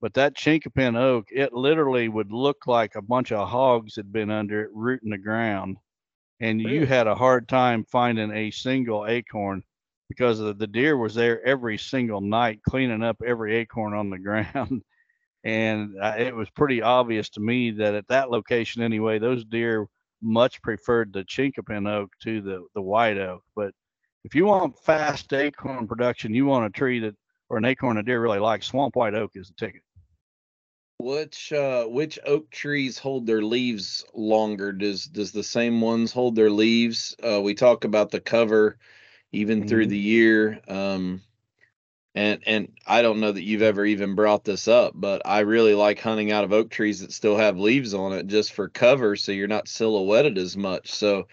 [0.00, 4.30] But that chinkapin oak, it literally would look like a bunch of hogs had been
[4.30, 5.78] under it, rooting the ground.
[6.40, 6.74] And really?
[6.74, 9.62] you had a hard time finding a single acorn
[10.08, 14.18] because the, the deer was there every single night cleaning up every acorn on the
[14.18, 14.82] ground.
[15.44, 19.86] and uh, it was pretty obvious to me that at that location anyway, those deer
[20.22, 23.42] much preferred the chinkapin oak to the, the white oak.
[23.54, 23.72] But
[24.24, 27.14] if you want fast acorn production, you want a tree that
[27.48, 29.82] or an acorn a deer really likes, swamp white oak is the ticket.
[30.98, 34.72] Which uh, which oak trees hold their leaves longer?
[34.72, 37.14] Does does the same ones hold their leaves?
[37.22, 38.78] Uh, we talk about the cover
[39.32, 39.68] even mm-hmm.
[39.68, 40.60] through the year.
[40.68, 41.22] Um,
[42.14, 45.74] and and I don't know that you've ever even brought this up, but I really
[45.74, 49.16] like hunting out of oak trees that still have leaves on it just for cover,
[49.16, 50.92] so you're not silhouetted as much.
[50.94, 51.26] So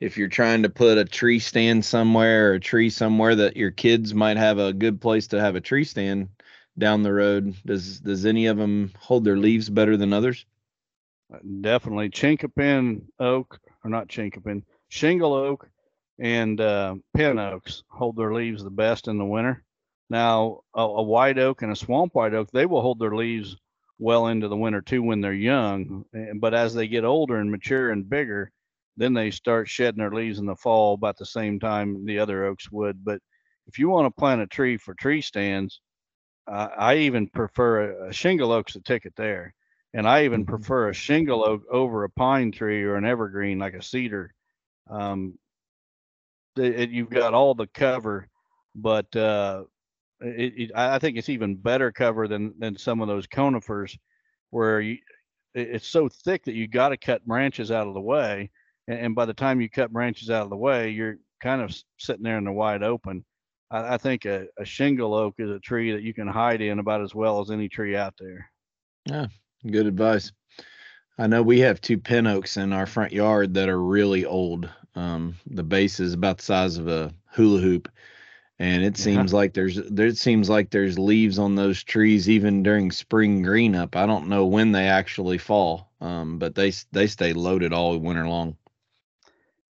[0.00, 3.70] if you're trying to put a tree stand somewhere or a tree somewhere that your
[3.70, 6.28] kids might have a good place to have a tree stand
[6.78, 10.46] down the road does does any of them hold their leaves better than others
[11.60, 15.68] definitely chinkapin oak or not chinkapin shingle oak
[16.18, 19.64] and uh, pin oaks hold their leaves the best in the winter
[20.10, 23.56] now a, a white oak and a swamp white oak they will hold their leaves
[23.98, 26.04] well into the winter too when they're young
[26.36, 28.50] but as they get older and mature and bigger
[28.98, 32.44] then they start shedding their leaves in the fall about the same time the other
[32.44, 33.04] oaks would.
[33.04, 33.20] But
[33.68, 35.80] if you want to plant a tree for tree stands,
[36.48, 39.54] uh, I even prefer a, a, shingle oak's the ticket there.
[39.94, 40.50] And I even mm-hmm.
[40.50, 44.34] prefer a shingle oak over a pine tree or an evergreen like a cedar.
[44.90, 45.38] Um,
[46.58, 48.28] it, it, you've got all the cover,
[48.74, 49.64] but uh,
[50.20, 53.96] it, I think it's even better cover than than some of those conifers,
[54.50, 54.98] where you,
[55.54, 58.50] it's so thick that you got to cut branches out of the way
[58.88, 61.76] and, and by the time you cut branches out of the way, you're kind of
[61.98, 63.24] sitting there in the wide open.
[63.70, 66.80] I, I think a, a shingle oak is a tree that you can hide in
[66.80, 68.50] about as well as any tree out there.
[69.04, 69.26] Yeah,
[69.70, 70.32] good advice.
[71.18, 74.70] I know we have two pin oaks in our front yard that are really old.
[74.98, 77.88] Um, the base is about the size of a hula hoop,
[78.58, 79.36] and it seems yeah.
[79.36, 83.76] like there's there it seems like there's leaves on those trees even during spring green
[83.76, 83.94] up.
[83.94, 88.26] I don't know when they actually fall, um, but they they stay loaded all winter
[88.26, 88.56] long.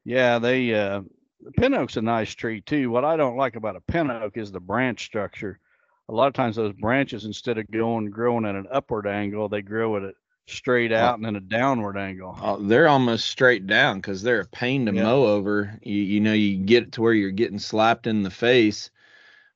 [0.05, 1.01] Yeah, they uh,
[1.41, 2.89] the pin oak's a nice tree too.
[2.89, 5.59] What I don't like about a pin oak is the branch structure.
[6.07, 9.61] A lot of times those branches, instead of going growing at an upward angle, they
[9.61, 10.13] grow at a
[10.47, 12.37] straight out and then a downward angle.
[12.41, 15.03] Oh, they're almost straight down because they're a pain to yeah.
[15.03, 15.77] mow over.
[15.83, 18.89] You, you know, you get to where you're getting slapped in the face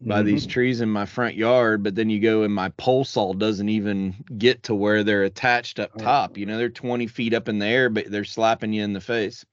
[0.02, 0.28] by mm-hmm.
[0.28, 3.70] these trees in my front yard, but then you go and my pole saw doesn't
[3.70, 6.38] even get to where they're attached up top.
[6.38, 9.02] You know, they're 20 feet up in the air, but they're slapping you in the
[9.02, 9.46] face.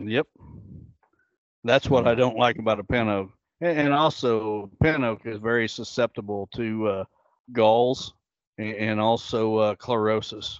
[0.00, 0.26] Yep.
[1.64, 3.30] That's what I don't like about a pin oak.
[3.60, 7.04] And also, pin oak is very susceptible to uh,
[7.52, 8.14] galls
[8.58, 10.58] and also uh, chlorosis.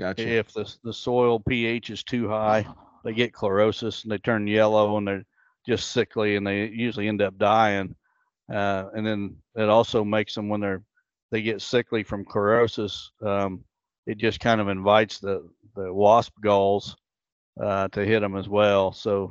[0.00, 0.26] Gotcha.
[0.26, 2.66] If the, the soil pH is too high,
[3.04, 5.26] they get chlorosis and they turn yellow and they're
[5.68, 7.94] just sickly and they usually end up dying.
[8.50, 10.82] Uh, and then it also makes them when they're
[11.30, 13.10] they get sickly from chlorosis.
[13.20, 13.62] Um,
[14.06, 15.46] it just kind of invites the
[15.76, 16.96] the wasp galls
[17.62, 18.92] uh, to hit them as well.
[18.92, 19.30] So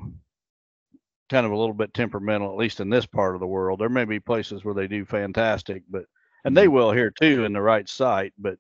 [1.32, 3.80] kind of a little bit temperamental, at least in this part of the world.
[3.80, 6.06] There may be places where they do fantastic, but
[6.46, 6.76] and they mm-hmm.
[6.76, 8.60] will here too in the right site, but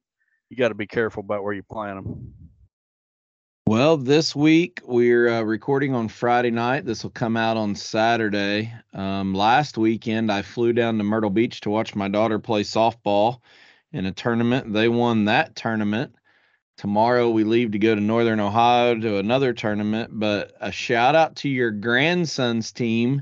[0.49, 2.33] you got to be careful about where you plant them.
[3.67, 6.85] Well, this week we're uh, recording on Friday night.
[6.85, 8.73] This will come out on Saturday.
[8.93, 13.41] Um, last weekend, I flew down to Myrtle Beach to watch my daughter play softball
[13.91, 14.73] in a tournament.
[14.73, 16.15] They won that tournament.
[16.77, 20.09] Tomorrow, we leave to go to Northern Ohio to another tournament.
[20.13, 23.21] But a shout out to your grandson's team.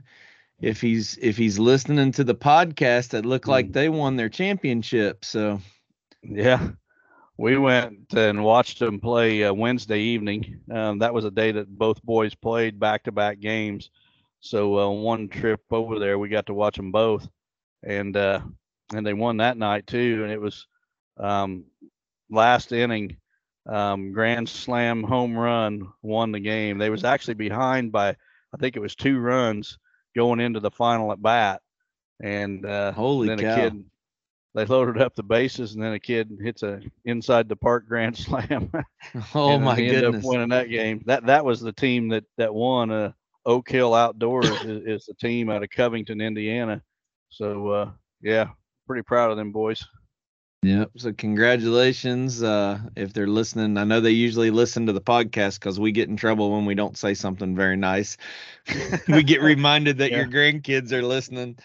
[0.61, 5.25] If he's if he's listening to the podcast, it looked like they won their championship.
[5.25, 5.59] So,
[6.23, 6.69] Yeah,
[7.37, 10.59] we went and watched them play uh, Wednesday evening.
[10.71, 13.91] Um, that was a day that both boys played back-to-back games.
[14.39, 17.27] So uh, one trip over there, we got to watch them both,
[17.83, 18.41] and uh,
[18.93, 20.21] and they won that night too.
[20.23, 20.67] And it was
[21.17, 21.65] um,
[22.29, 23.17] last inning,
[23.67, 26.77] um, grand slam home run won the game.
[26.77, 29.77] They was actually behind by I think it was two runs
[30.15, 31.61] going into the final at bat,
[32.21, 33.53] and uh, Holy then cow.
[33.53, 33.85] a kid
[34.57, 38.17] they loaded up the bases, and then a kid hits a inside the park grand
[38.17, 38.71] slam.
[39.35, 40.25] oh my ended goodness.
[40.25, 41.03] up winning that game.
[41.05, 42.91] That that was the team that that won.
[42.91, 43.11] Uh,
[43.45, 46.81] Oak Hill Outdoors is, is the team out of Covington, Indiana.
[47.29, 47.91] So uh,
[48.21, 48.49] yeah,
[48.87, 49.85] pretty proud of them boys.
[50.63, 50.89] Yep.
[50.97, 52.41] So congratulations.
[52.41, 56.09] Uh, if they're listening, I know they usually listen to the podcast because we get
[56.09, 58.17] in trouble when we don't say something very nice.
[59.07, 61.59] we get reminded that your grandkids are listening.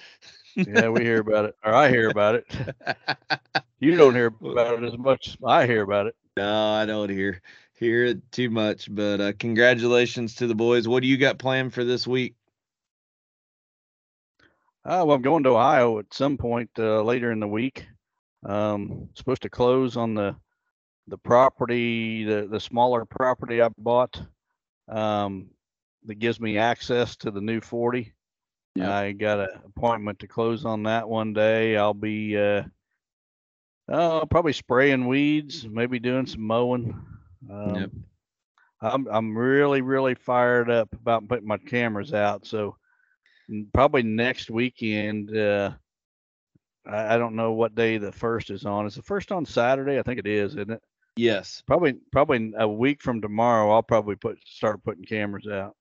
[0.57, 2.47] Yeah, we hear about it, or I hear about it.
[3.83, 6.15] You don't hear about it as much as I hear about it.
[6.37, 7.43] No, I don't hear
[7.75, 8.87] hear it too much.
[8.95, 10.87] But uh, congratulations to the boys.
[10.87, 12.37] What do you got planned for this week?
[14.85, 17.85] Uh, well, I'm going to Ohio at some point uh, later in the week.
[18.47, 20.37] Um, supposed to close on the
[21.09, 24.23] the property, the the smaller property I bought,
[24.89, 25.49] um,
[26.05, 28.13] that gives me access to the new 40.
[28.75, 28.89] Yep.
[28.89, 31.77] I got an appointment to close on that one day.
[31.77, 32.63] I'll be uh,
[33.91, 36.99] uh, probably spraying weeds, maybe doing some mowing.
[37.51, 37.91] Um, Yep.
[38.85, 42.47] I'm I'm really really fired up about putting my cameras out.
[42.47, 42.77] So
[43.73, 45.37] probably next weekend.
[45.37, 45.73] Uh,
[46.87, 48.87] I, I don't know what day the first is on.
[48.87, 49.99] Is the first on Saturday?
[49.99, 50.83] I think it is, isn't it?
[51.15, 51.63] Yes.
[51.67, 53.71] Probably probably a week from tomorrow.
[53.71, 55.77] I'll probably put start putting cameras out.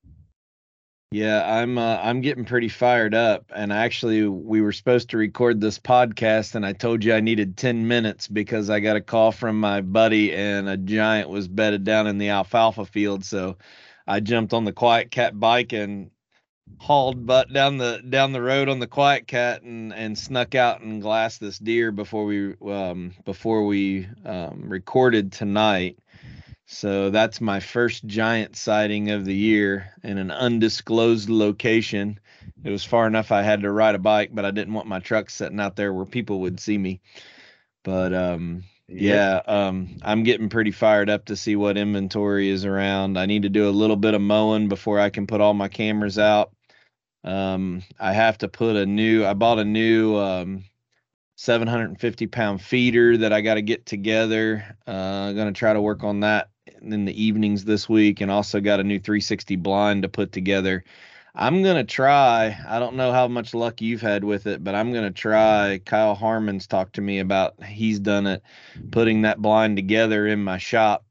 [1.13, 5.59] Yeah, I'm uh, I'm getting pretty fired up and actually we were supposed to record
[5.59, 9.33] this podcast and I told you I needed 10 minutes because I got a call
[9.33, 13.57] from my buddy and a giant was bedded down in the alfalfa field so
[14.07, 16.11] I jumped on the QuietKat bike and
[16.79, 21.01] hauled butt down the down the road on the QuietKat and and snuck out and
[21.01, 25.97] glassed this deer before we um before we um recorded tonight.
[26.73, 32.17] So that's my first giant sighting of the year in an undisclosed location.
[32.63, 34.99] It was far enough I had to ride a bike, but I didn't want my
[34.99, 37.01] truck sitting out there where people would see me.
[37.83, 43.17] But um yeah, um I'm getting pretty fired up to see what inventory is around.
[43.19, 45.67] I need to do a little bit of mowing before I can put all my
[45.67, 46.53] cameras out.
[47.25, 50.63] Um I have to put a new I bought a new um
[51.35, 54.77] 750 pound feeder that I got to get together.
[54.87, 56.50] Uh, I'm going to try to work on that
[56.81, 60.83] in the evenings this week and also got a new 360 blind to put together.
[61.33, 64.75] I'm going to try, I don't know how much luck you've had with it, but
[64.75, 65.79] I'm going to try.
[65.85, 68.43] Kyle Harmon's talked to me about he's done it,
[68.91, 71.05] putting that blind together in my shop.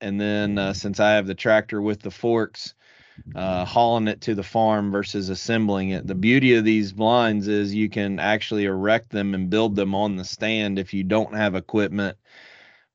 [0.00, 2.74] And then uh, since I have the tractor with the forks,
[3.34, 6.06] uh, hauling it to the farm versus assembling it.
[6.06, 10.16] The beauty of these blinds is you can actually erect them and build them on
[10.16, 12.18] the stand if you don't have equipment.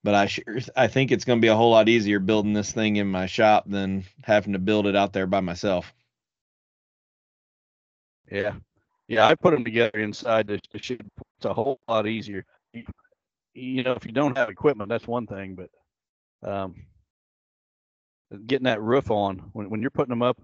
[0.03, 2.71] But I sure I think it's going to be a whole lot easier building this
[2.71, 5.93] thing in my shop than having to build it out there by myself.
[8.31, 8.53] Yeah,
[9.07, 9.27] yeah.
[9.27, 10.47] I put them together inside.
[10.47, 11.01] The, ship.
[11.37, 12.45] It's a whole lot easier.
[12.73, 12.83] You,
[13.53, 16.75] you know, if you don't have equipment, that's one thing, but um,
[18.45, 20.41] getting that roof on when when you're putting them up,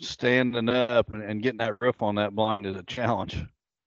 [0.00, 3.42] standing up and, and getting that roof on that blind is a challenge.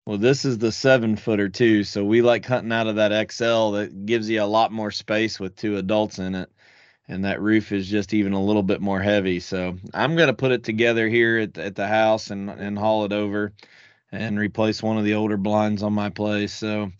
[0.06, 3.70] Well, this is the seven footer too, so we like hunting out of that XL
[3.72, 6.50] that gives you a lot more space with two adults in it,
[7.08, 9.40] and that roof is just even a little bit more heavy.
[9.40, 13.12] So I'm gonna put it together here at, at the house and and haul it
[13.14, 13.54] over,
[14.12, 16.52] and replace one of the older blinds on my place.
[16.52, 16.92] So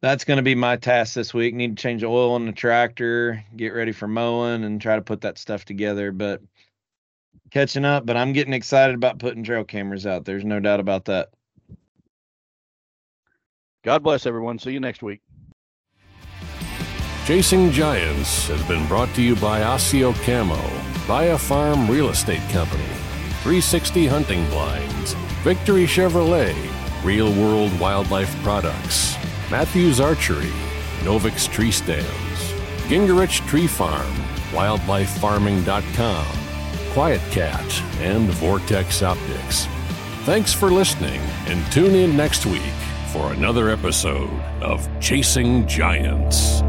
[0.00, 1.54] that's gonna be my task this week.
[1.54, 5.22] Need to change oil on the tractor, get ready for mowing, and try to put
[5.22, 6.12] that stuff together.
[6.12, 6.42] But
[7.50, 10.24] catching up, but I'm getting excited about putting trail cameras out.
[10.24, 11.30] There's no doubt about that.
[13.86, 14.58] God bless everyone.
[14.58, 15.20] See you next week.
[17.24, 20.60] Chasing Giants has been brought to you by Asio Camo,
[21.06, 22.82] Via Farm Real Estate Company,
[23.42, 25.12] 360 Hunting Blinds,
[25.44, 26.56] Victory Chevrolet,
[27.04, 29.14] Real World Wildlife Products,
[29.52, 30.50] Mathews Archery,
[31.02, 32.08] Novix Tree Stands,
[32.88, 34.12] Gingerich Tree Farm,
[34.50, 36.26] wildlifefarming.com,
[36.92, 39.66] QuietKat, and Vortex Optics.
[40.24, 42.74] Thanks for listening, and tune in next week
[43.12, 44.30] for another episode
[44.60, 46.62] of Chasing Giants.